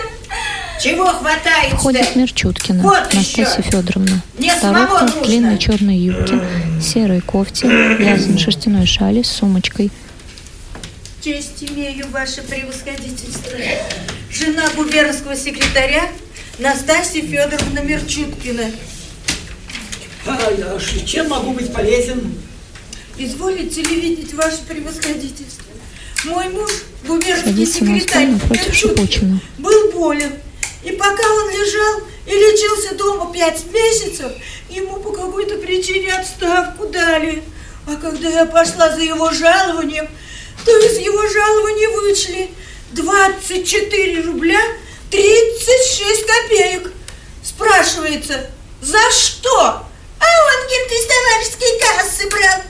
Чего 0.81 1.05
хватает? 1.07 1.73
Входит 1.73 2.15
Мерчуткина, 2.15 2.81
Вот 2.81 3.13
Настасья 3.13 3.45
еще. 3.59 3.61
Федоровна. 3.61 4.21
Мне 4.39 4.55
Старуха 4.55 4.99
самого 4.99 5.11
в 5.11 5.25
длинной 5.27 5.57
черной 5.59 5.97
юбке, 5.97 6.39
серой 6.81 7.21
кофте, 7.21 7.67
вязаной 7.67 8.39
шерстяной 8.39 8.87
шали 8.87 9.21
с 9.21 9.29
сумочкой. 9.29 9.91
Честь 11.23 11.63
имею, 11.63 12.07
ваше 12.09 12.41
превосходительство. 12.41 13.51
Жена 14.31 14.63
губернского 14.75 15.35
секретаря 15.35 16.05
Настасья 16.57 17.21
Федоровна 17.21 17.79
Мерчуткина. 17.81 18.71
А, 20.25 20.37
а 20.75 20.79
ш- 20.79 21.05
чем 21.05 21.29
могу 21.29 21.51
быть 21.51 21.73
полезен? 21.73 22.35
Изволите 23.17 23.81
ли 23.81 23.99
видеть 24.01 24.33
ваше 24.33 24.59
превосходительство? 24.67 25.63
Мой 26.25 26.49
муж, 26.49 26.71
губернский 27.05 27.65
секретарь 27.65 28.27
Мерчуткин, 28.27 28.73
Шипучина. 28.73 29.39
был 29.57 29.91
болен. 29.91 30.33
И 30.83 30.91
пока 30.91 31.27
он 31.33 31.49
лежал 31.49 32.01
и 32.27 32.31
лечился 32.31 32.95
дома 32.95 33.31
пять 33.33 33.63
месяцев, 33.71 34.31
ему 34.69 34.97
по 34.97 35.11
какой-то 35.11 35.55
причине 35.57 36.13
отставку 36.13 36.87
дали. 36.87 37.43
А 37.87 37.95
когда 37.95 38.29
я 38.29 38.45
пошла 38.45 38.91
за 38.95 39.01
его 39.01 39.31
жалованием, 39.31 40.07
то 40.63 40.77
из 40.85 40.97
его 40.99 41.27
жалования 41.27 41.89
вычли 41.89 42.49
24 42.91 44.21
рубля 44.21 44.59
36 45.09 46.25
копеек. 46.25 46.91
Спрашивается, 47.43 48.49
за 48.81 48.99
что? 49.11 49.87
Он, 50.51 50.67
говорит, 50.67 50.91
из 50.91 51.05
товарищеской 51.07 51.79
кассы 51.79 52.29
брал. 52.29 52.61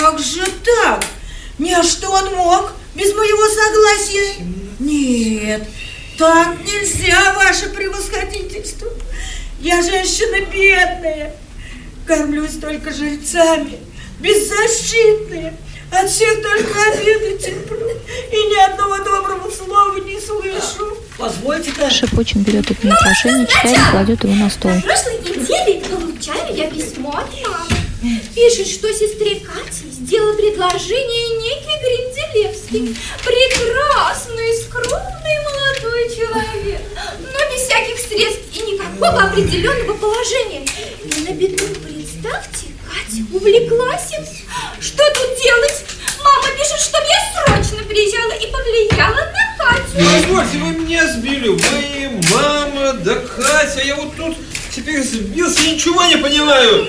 Как 0.00 0.18
же 0.18 0.44
так? 0.64 1.04
Не, 1.58 1.74
а 1.74 1.82
что 1.82 2.10
он 2.10 2.34
мог 2.34 2.72
без 2.94 3.14
моего 3.14 3.48
согласия? 3.48 4.44
Нет, 4.78 5.66
так 6.18 6.58
нельзя, 6.60 7.34
ваше 7.34 7.70
превосходительство. 7.70 8.88
Я 9.60 9.82
женщина 9.82 10.44
бедная, 10.52 11.34
кормлюсь 12.06 12.58
только 12.60 12.92
жильцами, 12.92 13.80
беззащитная. 14.20 15.56
От 15.90 16.10
всех 16.10 16.42
только 16.42 16.74
обиды 16.92 17.38
терплю 17.38 17.88
и 18.30 18.36
ни 18.36 18.70
одного 18.70 18.98
доброго 18.98 19.50
слова 19.50 19.98
не 20.00 20.20
слышу. 20.20 20.96
Позвольте-ка. 21.16 21.90
Шипучин 21.90 22.42
берет 22.42 22.70
от 22.70 22.84
него 22.84 22.94
прошение, 23.00 23.46
читает 23.46 23.78
и 23.78 23.90
кладет 23.90 24.24
его 24.24 24.34
на 24.34 24.50
стол. 24.50 24.70
На 24.70 24.80
прошлой 24.82 25.18
неделе 25.18 25.82
получаю 25.84 26.54
я 26.54 26.70
письмо 26.70 27.10
от 27.10 27.30
мамы. 27.42 28.22
Пишет, 28.34 28.68
что 28.68 28.92
сестре 28.92 29.40
Кате 29.40 29.90
сделал 29.90 30.36
предложение 30.36 31.38
некий 31.40 31.76
Гринделевский. 31.82 32.96
Прекрасный, 33.24 34.54
скромный 34.62 35.38
молодой 35.42 36.14
человек, 36.14 36.80
но 37.18 37.54
без 37.54 37.62
всяких 37.62 37.98
средств 37.98 38.42
и 38.52 38.72
никакого 38.72 39.22
определенного 39.22 39.94
положения. 39.94 40.64
И 41.02 41.28
на 41.28 41.34
беду, 41.34 41.64
представьте, 41.82 42.66
Катя 42.86 43.24
увлеклась 43.32 44.12
им. 44.12 44.47
Что 44.80 45.02
тут 45.12 45.42
делать? 45.42 45.84
Мама 46.22 46.48
пишет, 46.56 46.80
чтобы 46.80 47.04
я 47.06 47.20
срочно 47.34 47.84
приезжала 47.84 48.32
и 48.32 48.46
повлияла 48.50 49.26
на 49.32 49.56
Катю. 49.58 49.96
Позвольте, 49.96 50.58
вы 50.58 50.70
меня 50.84 51.06
сбили. 51.12 51.48
Вы, 51.48 52.10
мама, 52.30 52.92
да 52.92 53.16
Катя. 53.16 53.82
Я 53.84 53.96
вот 53.96 54.14
тут 54.16 54.36
теперь 54.74 55.02
сбился, 55.02 55.62
ничего 55.66 56.04
не 56.04 56.16
понимаю. 56.16 56.86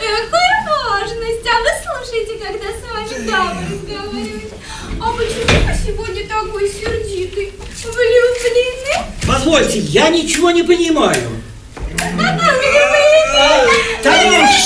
Какая 0.00 0.66
важность! 0.66 1.46
А 1.46 1.60
вы 1.60 1.70
слушайте, 1.84 2.44
когда 2.44 2.68
с 2.70 2.82
вами 2.92 3.26
дама 3.26 3.62
разговаривает. 3.70 4.52
А 5.00 5.12
почему 5.12 5.44
вы 5.64 5.74
сегодня 5.86 6.28
такой 6.28 6.68
сердитый? 6.68 7.52
Влюблены? 7.84 9.06
Позвольте, 9.26 9.78
я 9.78 10.08
ничего 10.08 10.50
не 10.50 10.64
понимаю. 10.64 11.40
Влюблены? 11.86 12.58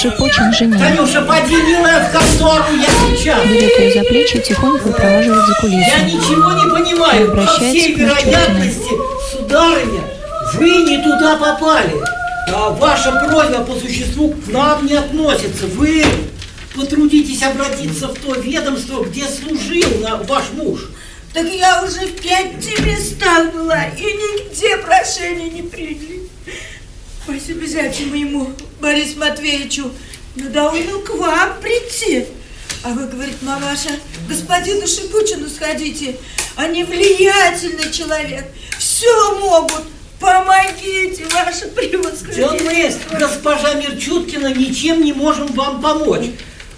Шипучин 0.03 0.53
жене. 0.53 0.77
Танюша, 0.79 1.23
поди, 1.23 1.55
милая, 1.55 2.09
в 2.09 2.13
контору, 2.13 2.65
я 2.77 3.17
сейчас. 3.17 3.47
Берет 3.47 3.79
ее 3.79 3.93
за 4.03 4.09
плечи 4.09 4.37
и 4.39 4.41
тихонько 4.43 4.83
выпроваживает 4.89 5.47
за 5.47 5.53
Я 5.53 5.61
кулису. 5.61 6.05
ничего 6.07 6.53
не 6.53 6.71
понимаю. 6.71 7.37
По 7.37 7.47
всей 7.47 7.95
вероятности, 7.95 8.91
сударыня, 9.31 10.03
вы 10.55 10.71
не 10.83 10.99
туда 11.05 11.37
попали. 11.37 11.93
А 12.53 12.71
ваша 12.71 13.13
просьба 13.13 13.61
по 13.65 13.75
существу 13.79 14.31
к 14.45 14.49
нам 14.49 14.85
не 14.87 14.95
относится. 14.95 15.67
Вы 15.69 16.05
потрудитесь 16.75 17.43
обратиться 17.45 18.09
в 18.09 18.15
то 18.19 18.35
ведомство, 18.35 19.05
где 19.05 19.25
служил 19.27 20.01
на- 20.01 20.17
ваш 20.17 20.45
муж. 20.55 20.81
Так 21.33 21.47
я 21.47 21.83
уже 21.85 22.07
в 22.09 22.21
пяти 22.21 22.77
местах 22.83 23.53
была, 23.55 23.85
и 23.97 24.03
нигде 24.03 24.77
прошения 24.79 25.49
не 25.49 25.63
приняли. 25.63 26.22
Пусть 27.27 27.51
обязательно 27.51 28.17
ему, 28.17 28.51
Борис 28.81 29.17
Матвеевичу, 29.17 29.93
надоумил 30.35 31.01
к 31.03 31.11
вам 31.11 31.61
прийти. 31.61 32.27
А 32.83 32.89
вы, 32.91 33.07
говорит 33.07 33.41
мамаша, 33.43 33.91
господину 34.29 34.87
Шипучину 34.87 35.49
сходите. 35.49 36.17
Они 36.57 36.83
влиятельный 36.85 37.93
человек, 37.93 38.45
все 38.79 39.39
могут. 39.39 39.85
Помогите, 40.19 41.25
ваше 41.33 41.67
превосходительство. 41.69 43.11
мы, 43.13 43.19
госпожа 43.19 43.75
Мерчуткина, 43.75 44.55
ничем 44.55 45.03
не 45.03 45.13
можем 45.13 45.49
вам 45.49 45.83
помочь. 45.83 46.27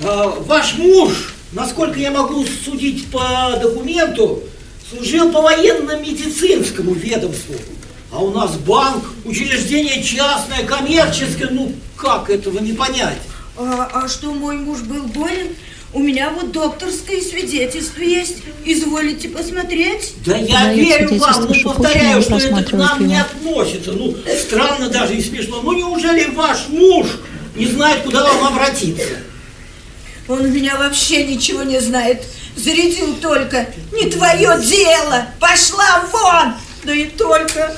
А, 0.01 0.29
Ваш 0.29 0.75
муж, 0.79 1.35
насколько 1.53 1.99
я 1.99 2.11
могу 2.11 2.47
судить 2.65 3.11
по 3.11 3.59
документу, 3.61 4.43
служил 4.89 5.31
по 5.31 5.43
военно-медицинскому 5.43 6.95
ведомству. 6.95 7.55
А 8.15 8.19
у 8.21 8.31
нас 8.31 8.53
банк, 8.53 9.05
учреждение 9.25 10.01
частное, 10.01 10.63
коммерческое, 10.65 11.51
ну 11.51 11.73
как 11.97 12.31
этого 12.31 12.61
не 12.61 12.73
понять? 12.73 13.19
А, 13.57 13.91
а 13.93 14.09
что 14.09 14.33
мой 14.33 14.57
муж 14.57 14.83
был 14.83 15.03
болен? 15.09 15.49
У 15.93 15.99
меня 15.99 16.31
вот 16.31 16.53
докторское 16.53 17.21
свидетельство 17.21 18.03
есть. 18.03 18.37
Изволите 18.65 19.29
посмотреть? 19.31 20.13
Да 20.25 20.37
я 20.37 20.67
Дает 20.67 20.77
верю 20.77 21.19
вам, 21.19 21.41
но 21.41 21.55
Шипухина, 21.55 21.75
повторяю, 21.75 22.23
что 22.23 22.37
это 22.37 22.63
к 22.63 22.73
нам 22.73 23.07
не 23.07 23.15
его. 23.15 23.25
относится. 23.25 23.93
Ну, 23.93 24.17
странно 24.41 24.89
даже 24.91 25.17
и 25.17 25.23
смешно. 25.23 25.61
Ну, 25.63 25.73
неужели 25.73 26.27
ваш 26.31 26.69
муж 26.69 27.07
не 27.57 27.67
знает, 27.67 28.03
куда 28.03 28.25
вам 28.25 28.55
обратиться? 28.55 29.09
Он 30.29 30.41
у 30.41 30.49
меня 30.49 30.77
вообще 30.77 31.25
ничего 31.27 31.65
не 31.65 31.81
знает. 31.81 32.23
Зарядил 32.57 33.15
только. 33.17 33.67
Не 33.93 34.09
твое 34.09 34.61
дело. 34.65 35.27
Пошла 35.41 36.05
вон. 36.13 36.55
Да 36.85 36.95
и 36.95 37.07
только. 37.07 37.77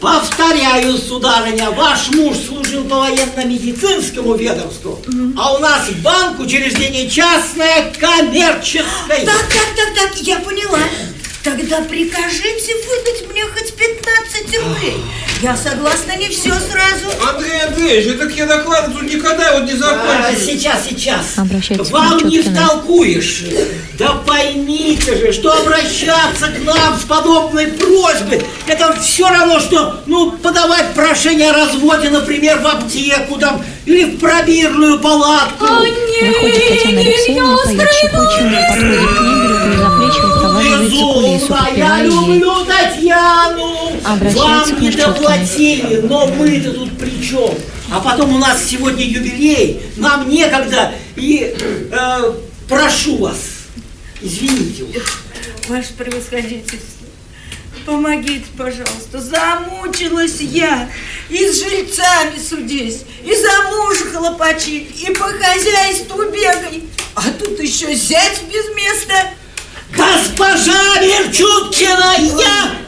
Повторяю, 0.00 0.96
сударыня, 0.96 1.70
ваш 1.70 2.08
муж 2.10 2.36
служил 2.48 2.84
по 2.84 3.00
военно-медицинскому 3.00 4.34
ведомству, 4.34 4.98
а 5.36 5.54
у 5.54 5.58
нас 5.58 5.90
банк, 6.02 6.40
учреждение 6.40 7.08
частное, 7.08 7.92
коммерческое. 7.98 9.26
Так, 9.26 9.48
так, 9.48 9.68
так, 9.76 9.94
так, 9.94 10.22
я 10.22 10.36
поняла. 10.40 10.78
Тогда 11.42 11.80
прикажите 11.80 12.74
выдать 12.76 13.30
мне 13.30 13.42
хоть 13.44 13.72
15 13.74 14.58
рублей. 14.62 14.96
Я 15.42 15.56
согласна 15.56 16.14
не 16.18 16.28
все 16.28 16.50
сразу. 16.50 17.06
Андрей 17.30 17.62
Андреевич, 17.66 18.18
так 18.18 18.30
я 18.32 18.44
доклады 18.44 18.92
тут 18.92 19.02
никогда 19.04 19.54
вот 19.54 19.62
не 19.64 19.72
А, 19.72 19.76
закончу. 19.76 20.38
сейчас, 20.38 20.84
сейчас. 20.86 21.38
Обращается 21.38 21.90
к 21.90 21.94
Вам 21.94 22.18
не 22.28 22.42
втолкуешь. 22.42 23.44
Да 23.98 24.20
поймите 24.26 25.16
же, 25.16 25.32
что 25.32 25.50
обращаться 25.52 26.48
к 26.48 26.58
нам 26.62 26.98
с 26.98 27.04
подобной 27.04 27.68
просьбой, 27.68 28.42
это 28.66 28.94
все 29.00 29.30
равно, 29.30 29.60
что, 29.60 30.02
ну, 30.04 30.32
подавать 30.32 30.92
прошение 30.92 31.50
о 31.50 31.54
разводе, 31.54 32.10
например, 32.10 32.58
в 32.58 32.66
аптеку 32.66 33.38
там, 33.38 33.64
или 33.86 34.04
в 34.04 34.18
пробирную 34.18 34.98
палатку. 35.00 35.64
О, 35.64 35.86
нет, 35.86 36.32
Проходит 36.34 36.68
Татьяна 36.68 37.00
Алексеевна, 37.00 37.56
поет 37.64 37.92
Шипучин, 37.94 38.56
подходит 38.68 39.08
к 39.16 39.20
ней, 39.22 39.48
выпроваживает 40.18 40.90
за 40.90 41.48
кулису, 41.48 41.56
я 41.76 42.02
люблю 42.02 42.64
Татьяну. 42.64 43.76
Обращается 44.04 44.74
Вам 44.74 44.80
не 44.82 44.90
доплатили, 44.90 46.00
но 46.02 46.26
мы-то 46.26 46.72
тут 46.72 46.98
при 46.98 47.22
чем? 47.22 47.54
А 47.92 48.00
потом 48.00 48.34
у 48.34 48.38
нас 48.38 48.64
сегодня 48.64 49.04
юбилей, 49.04 49.82
нам 49.96 50.28
некогда, 50.28 50.92
и 51.16 51.54
э, 51.58 52.32
прошу 52.68 53.18
вас, 53.18 53.38
извините 54.22 54.84
уж. 54.84 55.24
Ваше 55.68 55.92
превосходительство, 55.94 57.06
помогите, 57.84 58.46
пожалуйста. 58.56 59.20
Замучилась 59.20 60.40
я. 60.40 60.88
И 61.28 61.48
с 61.48 61.60
жильцами 61.60 62.38
судись, 62.38 63.02
и 63.24 63.34
за 63.34 63.70
мужа 63.70 64.04
хлопочи, 64.12 64.86
и 65.06 65.12
по 65.12 65.24
хозяйству 65.24 66.24
бегай. 66.24 66.84
А 67.14 67.22
тут 67.38 67.60
еще 67.60 67.94
зять 67.94 68.42
без 68.48 68.68
места. 68.74 69.30
Госпожа 69.96 71.00
Мерчуткина, 71.00 72.14
я... 72.40 72.80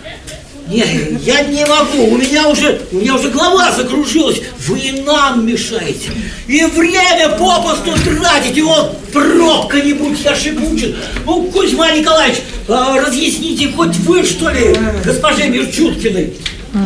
Не, 0.68 1.18
я 1.22 1.42
не 1.42 1.66
могу, 1.66 2.14
у 2.14 2.16
меня 2.16 2.48
уже, 2.48 2.80
у 2.92 2.96
меня 2.96 3.14
уже 3.16 3.28
голова 3.28 3.72
закружилась. 3.72 4.40
Вы 4.66 5.02
нам 5.04 5.46
мешаете. 5.46 6.10
И 6.46 6.64
время 6.64 7.28
попусту 7.30 7.92
тратите. 8.02 8.62
Вот 8.62 8.98
пробка 9.12 9.80
не 9.80 9.92
будь 9.92 10.18
я 10.20 10.34
шипучен. 10.34 10.96
Ну, 11.26 11.42
Кузьма 11.50 11.90
Николаевич, 11.90 12.38
а, 12.68 12.96
разъясните 12.98 13.68
хоть 13.68 13.96
вы, 13.98 14.24
что 14.24 14.48
ли, 14.48 14.74
госпоже 15.04 15.48
Мерчуткиной. 15.48 16.32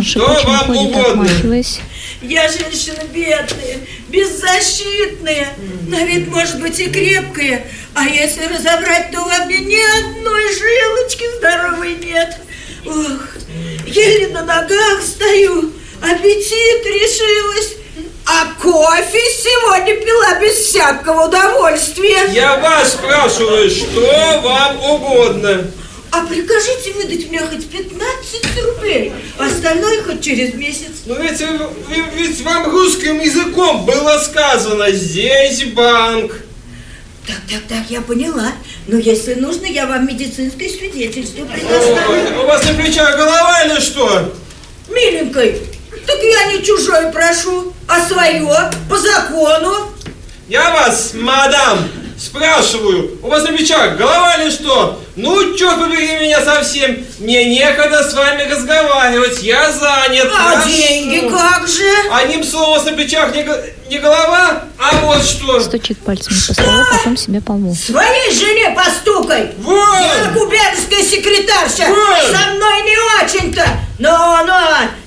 Шипучин 0.02 0.46
вам 0.46 0.70
угодно? 0.76 1.28
Я 2.22 2.48
женщина 2.48 3.02
бедная, 3.12 3.78
беззащитная, 4.08 5.48
на 5.88 6.04
вид, 6.04 6.28
может 6.28 6.60
быть, 6.60 6.78
и 6.78 6.88
крепкая. 6.90 7.66
А 7.94 8.04
если 8.04 8.44
разобрать, 8.46 9.10
то 9.10 9.20
во 9.20 9.44
мне 9.46 9.58
ни 9.58 9.78
одной 10.00 10.42
жилочки 10.54 11.24
здоровой 11.38 11.94
нет. 11.94 12.36
Ох, 12.86 13.22
еле 13.86 14.28
на 14.28 14.42
ногах 14.42 15.02
стою. 15.02 15.72
аппетит 16.02 16.86
решилась. 16.86 17.76
А 18.28 18.60
кофе 18.60 19.20
сегодня 19.38 19.94
пила 20.04 20.40
без 20.40 20.54
всякого 20.56 21.28
удовольствия. 21.28 22.26
Я 22.32 22.56
вас 22.56 22.94
спрашиваю, 22.94 23.70
что 23.70 24.40
вам 24.42 24.84
угодно? 24.84 25.70
А 26.16 26.24
прикажите 26.24 26.92
выдать 26.94 27.28
мне 27.28 27.40
хоть 27.40 27.68
15 27.68 28.64
рублей, 28.64 29.12
остальное 29.38 30.02
хоть 30.02 30.22
через 30.22 30.54
месяц. 30.54 31.02
Ну 31.04 31.14
ведь, 31.20 31.42
ведь, 32.14 32.40
вам 32.40 32.70
русским 32.70 33.20
языком 33.20 33.84
было 33.84 34.18
сказано, 34.18 34.90
здесь 34.92 35.64
банк. 35.74 36.32
Так, 37.26 37.36
так, 37.50 37.62
так, 37.68 37.90
я 37.90 38.00
поняла. 38.00 38.52
Но 38.86 38.96
если 38.96 39.34
нужно, 39.34 39.66
я 39.66 39.86
вам 39.86 40.06
медицинское 40.06 40.70
свидетельство 40.70 41.44
предоставлю. 41.44 42.44
У 42.44 42.46
вас 42.46 42.64
на 42.64 42.72
плечах 42.72 43.14
голова 43.14 43.64
или 43.64 43.78
что? 43.78 44.34
Миленькой, 44.88 45.60
так 46.06 46.18
я 46.22 46.52
не 46.52 46.64
чужой 46.64 47.12
прошу, 47.12 47.74
а 47.86 48.00
свое, 48.08 48.70
по 48.88 48.96
закону. 48.96 49.92
Я 50.48 50.70
вас, 50.70 51.12
мадам, 51.12 51.80
спрашиваю, 52.18 53.18
у 53.22 53.28
вас 53.28 53.42
на 53.44 53.52
плечах 53.52 53.96
голова 53.96 54.34
или 54.34 54.50
что? 54.50 55.00
Ну, 55.16 55.54
черт 55.56 55.78
побери 55.80 56.20
меня 56.20 56.44
совсем, 56.44 57.04
мне 57.18 57.44
некогда 57.44 58.02
с 58.02 58.14
вами 58.14 58.42
разговаривать, 58.42 59.42
я 59.42 59.70
занят. 59.72 60.28
А 60.34 60.52
прошу. 60.52 60.68
деньги 60.68 61.28
как 61.28 61.66
же? 61.66 61.90
Одним 62.12 62.44
словом, 62.44 62.70
у 62.70 62.72
вас 62.74 62.84
на 62.84 62.92
плечах 62.92 63.34
не, 63.34 63.46
не 63.88 63.98
голова, 63.98 64.64
а 64.78 64.96
вот 65.02 65.24
что. 65.24 65.60
Стучит 65.60 65.98
пальцами 65.98 66.36
по 66.46 66.52
столу, 66.54 66.84
потом 66.90 67.16
себе 67.16 67.40
по 67.40 67.52
лбу. 67.52 67.74
Своей 67.74 68.34
жене 68.34 68.70
постукай. 68.76 69.52
Вот. 69.58 70.00
Я 70.00 70.32
губернская 70.34 71.02
секретарша. 71.02 71.88
Вот. 71.88 72.36
Со 72.36 72.54
мной 72.54 72.82
не 72.82 72.96
очень-то. 73.24 73.64
Но, 73.98 74.44
но, 74.46 74.60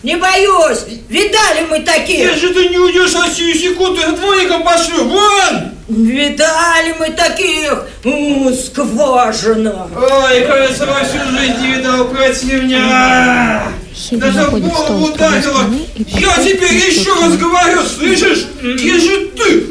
не 0.04 0.15
боюсь. 0.15 0.80
Видали 1.10 1.65
мы 1.69 1.82
таких. 1.82 2.32
Если 2.32 2.54
ты 2.54 2.69
не 2.69 2.80
уйдешь 2.80 3.13
от 3.15 3.32
сию 3.34 3.56
секунду, 3.56 4.02
я 4.02 4.12
двойником 4.12 4.63
пошлю, 4.63 5.06
вон! 5.06 5.71
Видали 5.88 6.95
мы 6.99 7.10
таких. 7.10 7.84
У, 8.04 8.52
скважина. 8.54 9.89
Ой, 9.95 10.41
кажется, 10.41 10.86
во 10.86 11.04
всю 11.04 11.19
жизнь 11.32 11.62
не 11.62 11.73
видал 11.73 12.06
противня. 12.06 13.63
Хиви 13.93 14.21
Даже 14.21 14.43
в 14.49 14.60
голову 14.60 15.08
ударило. 15.08 15.65
Я 15.95 16.30
к 16.36 16.71
еще 16.71 17.13
раз 17.15 17.38
говорю, 17.38 17.82
слышишь? 17.84 18.45
Если 18.62 19.25
ты, 19.36 19.67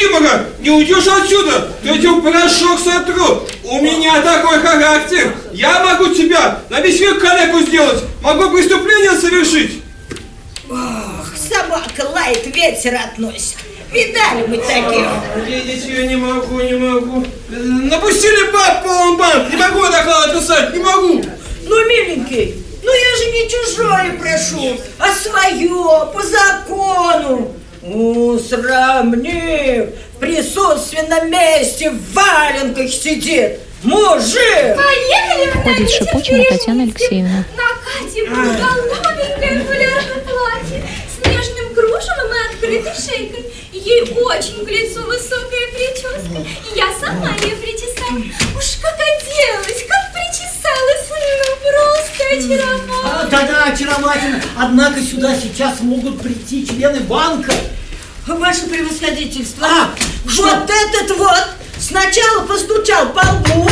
кикимора, 0.00 0.46
не 0.60 0.70
уйдешь 0.70 1.06
отсюда, 1.06 1.68
то 1.82 1.88
я 1.88 1.98
тебе 1.98 2.20
порошок 2.22 2.80
сотру. 2.80 3.46
У 3.64 3.80
меня 3.80 4.20
такой 4.22 4.58
характер. 4.60 5.34
Я 5.52 5.84
могу 5.84 6.14
тебя 6.14 6.60
на 6.68 6.80
весь 6.80 7.00
век 7.00 7.20
калеку 7.20 7.60
сделать. 7.60 8.02
Могу 8.22 8.50
преступление 8.50 9.12
совершить. 9.12 9.82
Ох, 10.68 11.26
собака 11.36 12.08
лает, 12.12 12.44
ветер 12.54 12.94
относит. 12.96 13.56
Видали 13.92 14.46
мы 14.46 14.56
таких. 14.58 15.06
Видеть 15.46 15.84
я 15.86 16.06
не 16.06 16.16
могу, 16.16 16.60
не 16.60 16.74
могу. 16.74 17.26
Напустили 17.48 18.52
баб 18.52 18.84
полон 18.84 19.16
банк. 19.16 19.50
Не 19.50 19.56
могу 19.56 19.82
доклад 19.82 20.32
писать, 20.32 20.72
не 20.74 20.82
могу. 20.82 21.24
Ну, 21.64 21.88
миленький, 21.88 22.64
ну 22.82 22.92
я 22.92 23.16
же 23.16 23.30
не 23.30 23.48
чужое 23.48 24.18
прошу, 24.18 24.80
а 24.98 25.12
свое, 25.12 26.08
по 26.12 26.22
закону. 26.22 27.59
У, 27.82 28.38
срамник, 28.38 29.94
в 30.14 30.18
присутственном 30.18 31.30
месте 31.30 31.90
в 31.90 32.12
валенках 32.12 32.90
сидит. 32.90 33.58
Мужик! 33.82 34.76
Поехали 34.76 35.50
Входит 35.50 35.90
Шипучина 35.90 36.44
Татьяна. 36.50 36.82
Алексеевна. 36.82 37.44
На 37.56 37.68
Кате 37.80 38.28
было 38.28 38.52
голубенькое 38.52 39.64
фулярное 39.64 40.22
платье 40.28 40.84
с 41.08 41.26
нежным 41.26 41.74
кружевом 41.74 42.30
и 42.34 42.54
открытой 42.54 42.92
шейкой. 42.92 43.46
Ей 43.72 44.02
очень 44.12 44.66
к 44.66 44.68
лицу 44.68 45.02
высокая 45.04 45.66
прическа. 45.74 46.46
Я 46.76 46.92
сама 47.00 47.30
ее 47.42 47.56
причесала. 47.56 48.18
Уж 48.58 48.76
как 48.82 48.98
оделась, 49.00 49.86
как 49.88 50.12
причесалась. 50.12 50.39
Очаровательно. 54.00 54.42
Однако 54.58 55.00
сюда 55.02 55.34
сейчас 55.36 55.80
могут 55.80 56.20
прийти 56.20 56.66
члены 56.66 57.00
банка. 57.00 57.52
Ваше 58.26 58.66
превосходительство, 58.68 59.66
А, 59.66 59.90
что? 60.28 60.42
вот 60.44 60.70
этот 60.70 61.16
вот 61.18 61.48
сначала 61.80 62.42
постучал 62.46 63.08
по 63.08 63.20
лбу, 63.20 63.68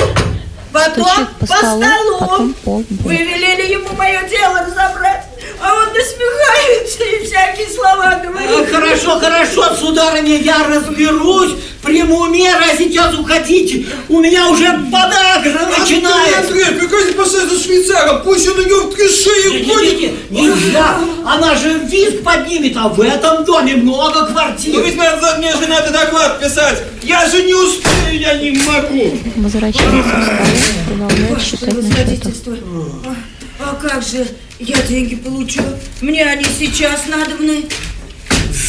потом 0.73 1.05
Стучит 1.07 1.29
по 1.39 1.47
по 1.47 1.57
столу, 1.57 1.83
столу. 1.83 2.19
потом 2.19 2.55
по 2.65 2.69
лбу. 2.79 2.87
Вы 3.05 3.17
велели 3.19 3.73
ему 3.73 3.93
мое 3.95 4.29
дело 4.29 4.61
разобрать, 4.67 5.27
а 5.61 5.75
он 5.75 5.89
насмехается 5.89 7.05
и 7.05 7.25
всякие 7.27 7.69
слова 7.75 8.05
А, 8.21 8.25
говорит. 8.25 8.71
Хорошо, 8.71 9.19
хорошо, 9.19 9.75
сударыня, 9.77 10.37
я 10.39 10.67
разберусь, 10.69 11.53
приму 11.83 12.27
меры, 12.27 12.65
а 12.73 12.77
сейчас 12.77 13.15
уходите. 13.15 13.87
У 14.09 14.21
меня 14.21 14.49
уже 14.49 14.67
подагра 14.91 15.69
начинается. 15.79 16.49
Андрей, 16.49 16.79
прикажите 16.79 17.13
поставить 17.15 17.51
за 17.51 17.63
швейцара, 17.63 18.19
пусть 18.19 18.49
он 18.49 18.61
ее 18.61 18.77
в 18.83 18.95
три 18.95 19.09
шеи 19.09 19.65
ходит. 19.65 19.99
Не-не-не, 20.31 20.49
Нельзя, 20.49 20.99
она 21.27 21.55
же 21.55 21.79
визг 21.91 22.23
поднимет, 22.23 22.77
а 22.77 22.89
в 22.89 23.01
этом 23.01 23.45
доме 23.45 23.75
много 23.77 24.21
Ну 24.21 24.27
квартир. 24.33 24.81
ведь 24.85 24.97
надо, 24.97 25.37
мне 25.39 25.53
же 25.53 25.67
надо 25.67 25.91
доклад 25.91 26.41
писать. 26.41 26.83
Я 27.03 27.27
же 27.29 27.43
не 27.43 27.55
успею, 27.55 28.21
я 28.21 28.35
не 28.35 28.51
могу. 28.59 29.19
Возвращается 29.37 30.03
к 30.03 30.25
столу, 30.25 31.09
продолжает 31.09 31.43
считать 31.43 31.75
на 31.75 31.83
счетах. 31.83 32.59
а, 33.05 33.15
а 33.61 33.75
как 33.81 34.03
же 34.03 34.27
я 34.59 34.83
деньги 34.83 35.15
получу? 35.15 35.63
Мне 36.01 36.25
они 36.25 36.45
сейчас 36.45 37.07
надобны. 37.07 37.65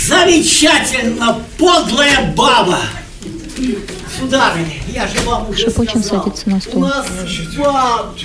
Замечательно, 0.08 1.44
подлая 1.58 2.32
баба. 2.36 2.80
Сударыня, 4.18 4.74
я 4.88 5.08
же 5.08 5.20
вам 5.22 5.50
уже 5.50 5.66
Шипучин 5.66 6.04
сказал, 6.04 6.24
садится 6.24 6.50
на 6.50 6.62
стул. 6.62 6.84
у 6.84 6.86
нас 6.86 7.08
банк, 7.58 8.18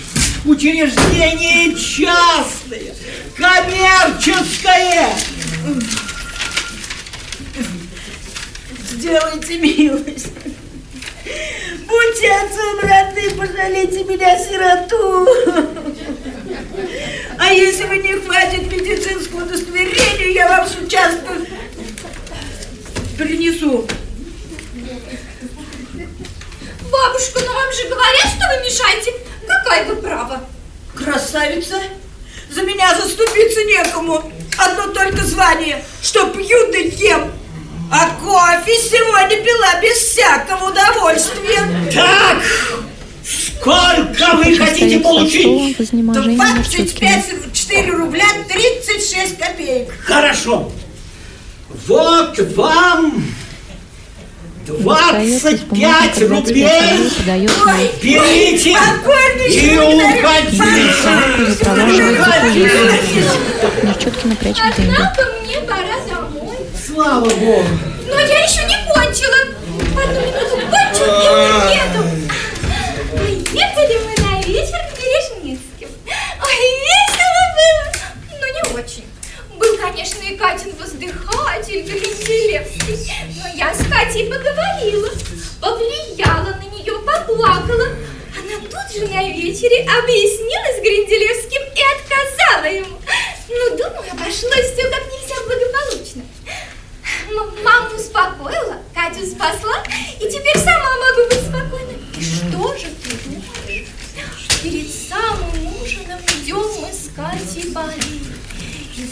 учреждение 0.45 1.75
частное, 1.75 2.95
коммерческое. 3.37 5.09
Сделайте 8.91 9.59
милость. 9.59 10.29
Будьте 11.87 12.31
отцом 12.33 12.81
родным, 12.83 13.39
пожалейте 13.39 14.05
меня, 14.05 14.39
сироту. 14.39 15.29
А 17.39 17.53
если 17.53 17.85
вы 17.85 17.99
не 17.99 18.13
хватит 18.15 18.71
медицинского 18.71 19.45
удостоверения, 19.45 20.33
я 20.33 20.49
вам 20.49 20.67
с 20.67 20.77
участка 20.77 21.35
принесу. 23.19 23.87
Бабушка, 26.91 27.41
ну 27.45 27.53
вам 27.53 27.73
же 27.73 27.89
говорят, 27.89 28.27
что 28.27 28.47
вы 28.49 28.65
мешаете. 28.65 29.13
Какая 29.47 29.85
вы 29.85 29.97
права? 29.97 30.45
Красавица, 30.95 31.81
за 32.51 32.63
меня 32.63 32.95
заступиться 32.95 33.65
некому. 33.65 34.33
Одно 34.57 34.93
только 34.93 35.25
звание, 35.25 35.85
что 36.03 36.27
пью 36.29 36.71
да 36.71 36.79
ем. 36.79 37.33
А 37.91 38.11
кофе 38.17 38.77
сегодня 38.79 39.43
пила 39.45 39.81
без 39.81 39.97
всякого 39.99 40.71
удовольствия. 40.71 41.61
Так, 41.93 42.04
сколько 43.65 44.37
вы 44.37 44.57
хотите 44.57 44.99
получить? 45.01 45.41
столом 45.41 45.75
в 45.75 45.81
изнеможении 45.81 46.37
Мерчуткина. 46.37 47.23
25 47.31 47.91
рубля 47.91 48.27
36 48.49 49.39
копеек. 49.39 49.89
Хорошо. 50.05 50.71
Вот 51.87 52.39
вам 52.55 53.25
Достает 54.67 55.29
из 55.29 55.41
25 55.41 55.65
бумаги 55.67 56.09
по 56.09 56.27
25 56.27 56.31
рублей. 56.31 57.49
Ой. 57.67 57.91
Берите 58.03 58.71
и 58.71 58.77
кулису. 59.05 59.65
Мерчуткина 63.83 64.37
прячет 64.37 64.77
деньги. 64.77 64.95
Однако 64.95 65.23
мне 65.43 65.59
пора 65.61 65.97
домой. 66.09 66.57
Слава 66.87 67.29
Богу. 67.29 67.65
Но 68.09 68.19
я 68.21 68.45
еще 68.45 68.65
не 68.65 68.77
кончила. 68.93 69.41
Одну 70.03 70.21
минуту 70.21 70.55
кончу 70.71 71.05
и 71.05 71.09
уеду. 71.09 72.14
Поехали 73.55 73.99
мы 73.99 74.13
на 74.21 74.43
вечер 74.43 74.81
к 74.91 74.99
Бережницким. 74.99 75.89
Ой, 76.43 76.59
весело 76.83 77.43
было, 77.55 77.87
но 78.41 78.47
не 78.49 78.83
очень. 78.83 79.07
Был, 79.57 79.79
конечно, 79.79 80.21
и 80.23 80.37
Катин 80.37 80.75
воздыхатель 80.75 81.83
Гринделевский, 81.83 83.13
но 83.37 83.49
я 83.55 83.73
с 83.73 83.79
Катей 83.87 84.29
поговорила, 84.29 85.09
повлияла 85.61 86.57
на 86.57 86.65
нее, 86.65 86.99
поплакала. 86.99 87.91
Она 88.37 88.59
тут 88.59 88.93
же 88.93 89.07
на 89.07 89.23
вечере 89.23 89.83
объяснилась 89.83 90.83
Гринделевским 90.83 91.63
и 91.63 91.83
отказала 91.95 92.65
ему. 92.65 92.99
Ну, 93.49 93.77
думаю, 93.77 94.11
обошлось 94.11 94.73
все 94.73 94.91
как 94.91 95.05
нельзя 95.13 95.37
благополучно. 95.47 96.25
Маму 97.63 97.95
успокоила, 97.95 98.79
Катю 98.93 99.25
спасла, 99.27 99.83
и 100.21 100.29
теперь 100.29 100.59
сама 100.59 100.91
могу 100.99 101.29
быть 101.29 101.41
спокойна. 101.41 101.95
И 102.17 102.23
что 102.23 102.77
же 102.77 102.87
ты 103.03 103.17
думаешь? 103.25 103.89
Перед 104.63 104.89
самым 104.89 105.83
ужином 105.83 106.21
идем 106.29 106.65
мы 106.81 106.93
с 106.93 107.11
Катей 107.15 107.71
Бари. 107.71 107.95
И 108.97 109.07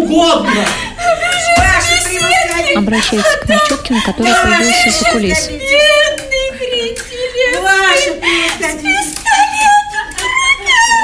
угодно. 0.00 0.64
Ваше 1.58 1.94
превосходительство. 2.04 2.78
Обращается 2.78 3.38
Мерчуткину, 3.90 4.02
который 4.02 4.32
появился 4.32 4.88
из-за 4.88 5.04
кулис. 5.10 5.48
Бедный. 5.48 6.50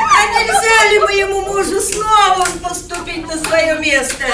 А 0.08 0.26
нельзя 0.32 0.90
ли 0.90 0.98
моему 1.00 1.40
мужу 1.42 1.80
снова 1.80 2.46
поступить 2.62 3.26
на 3.26 3.36
свое 3.36 3.74
место? 3.78 4.24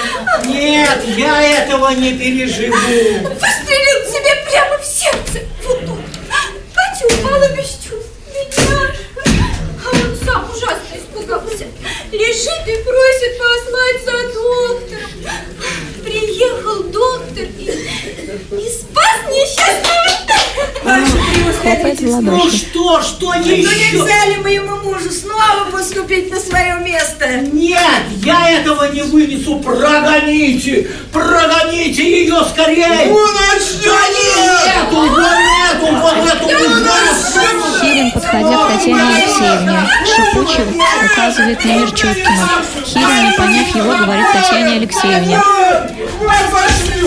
Нет, 0.45 1.03
я 1.17 1.43
этого 1.43 1.91
не 1.91 2.13
переживу. 2.13 2.77
Выстрелил 2.77 4.07
себе 4.07 4.45
прямо 4.49 4.79
в 4.79 4.85
сердце. 4.85 5.47
Вот 5.65 5.81
тут. 5.87 5.99
Катя 6.75 7.07
упала 7.15 7.49
без 7.51 7.69
чувств. 7.69 8.13
Бедняжка. 8.29 8.95
А 9.85 9.91
он 9.91 10.17
сам 10.25 10.51
ужасно 10.51 10.95
испугался. 10.95 11.67
Лежит 12.13 12.67
и 12.67 12.83
просит 12.85 13.39
послать 13.39 14.05
за 14.05 14.17
доктором. 14.35 15.52
И 18.33 18.69
спас 18.69 19.19
несчастного. 19.29 20.03
Превосходительство. 20.83 22.21
Ну 22.21 22.51
что, 22.51 23.03
что 23.03 23.35
Ну 23.35 23.43
еще? 23.43 23.93
нельзя 23.93 24.25
ли 24.27 24.37
моему 24.39 24.77
мужу 24.77 25.11
снова 25.11 25.71
поступить 25.71 26.31
на 26.31 26.41
свое 26.41 26.77
место? 26.81 27.29
Нет, 27.53 28.03
я 28.25 28.51
этого 28.61 28.91
не 28.93 29.03
вынесу. 29.03 29.59
Прогоните, 29.61 30.89
прогоните 31.13 32.25
ее 32.25 32.43
скорее. 32.51 33.07
Ну, 33.07 33.21
начнем! 33.27 33.93
Эту, 34.83 34.97
вон 34.97 35.09
эту, 35.13 35.87
вот 35.97 36.27
эту, 36.27 36.45
вон 36.47 36.59
эту. 36.59 37.81
Хирин, 37.81 38.11
подходя 38.13 38.57
к 38.57 38.73
Татьяне 38.73 39.03
Алексеевне, 39.03 39.79
шипуче 40.07 40.67
указывает 41.13 41.65
на 41.65 41.69
Мерчуткину. 41.69 42.49
Хирин, 42.85 43.31
не 43.31 43.37
поняв 43.37 43.77
его, 43.77 43.93
говорит 44.05 44.27
Татьяне 44.33 44.77
Алексеевне. 44.77 45.41
Вот 46.19 46.51
пошли! 46.51 47.03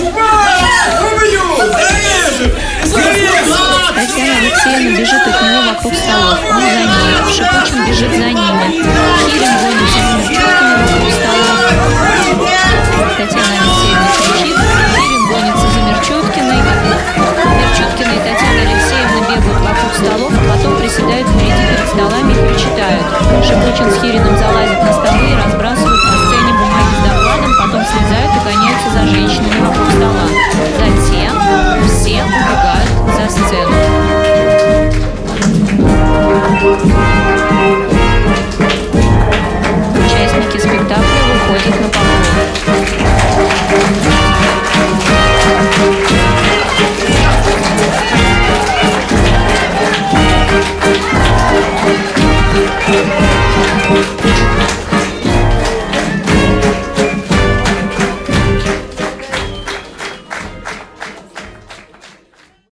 Татьяна 3.96 4.38
Алексеевна 4.38 5.00
бежит 5.00 5.22
от 5.28 5.42
него 5.42 5.62
вокруг 5.72 5.94
столов. 5.96 6.40
Он 6.52 6.62
за 6.62 6.68
ней. 6.68 7.16
Шипучин 7.34 7.86
бежит 7.88 8.12
за 8.12 8.30
ними. 8.30 8.84
Хирин 9.20 9.54
гонится 9.62 10.55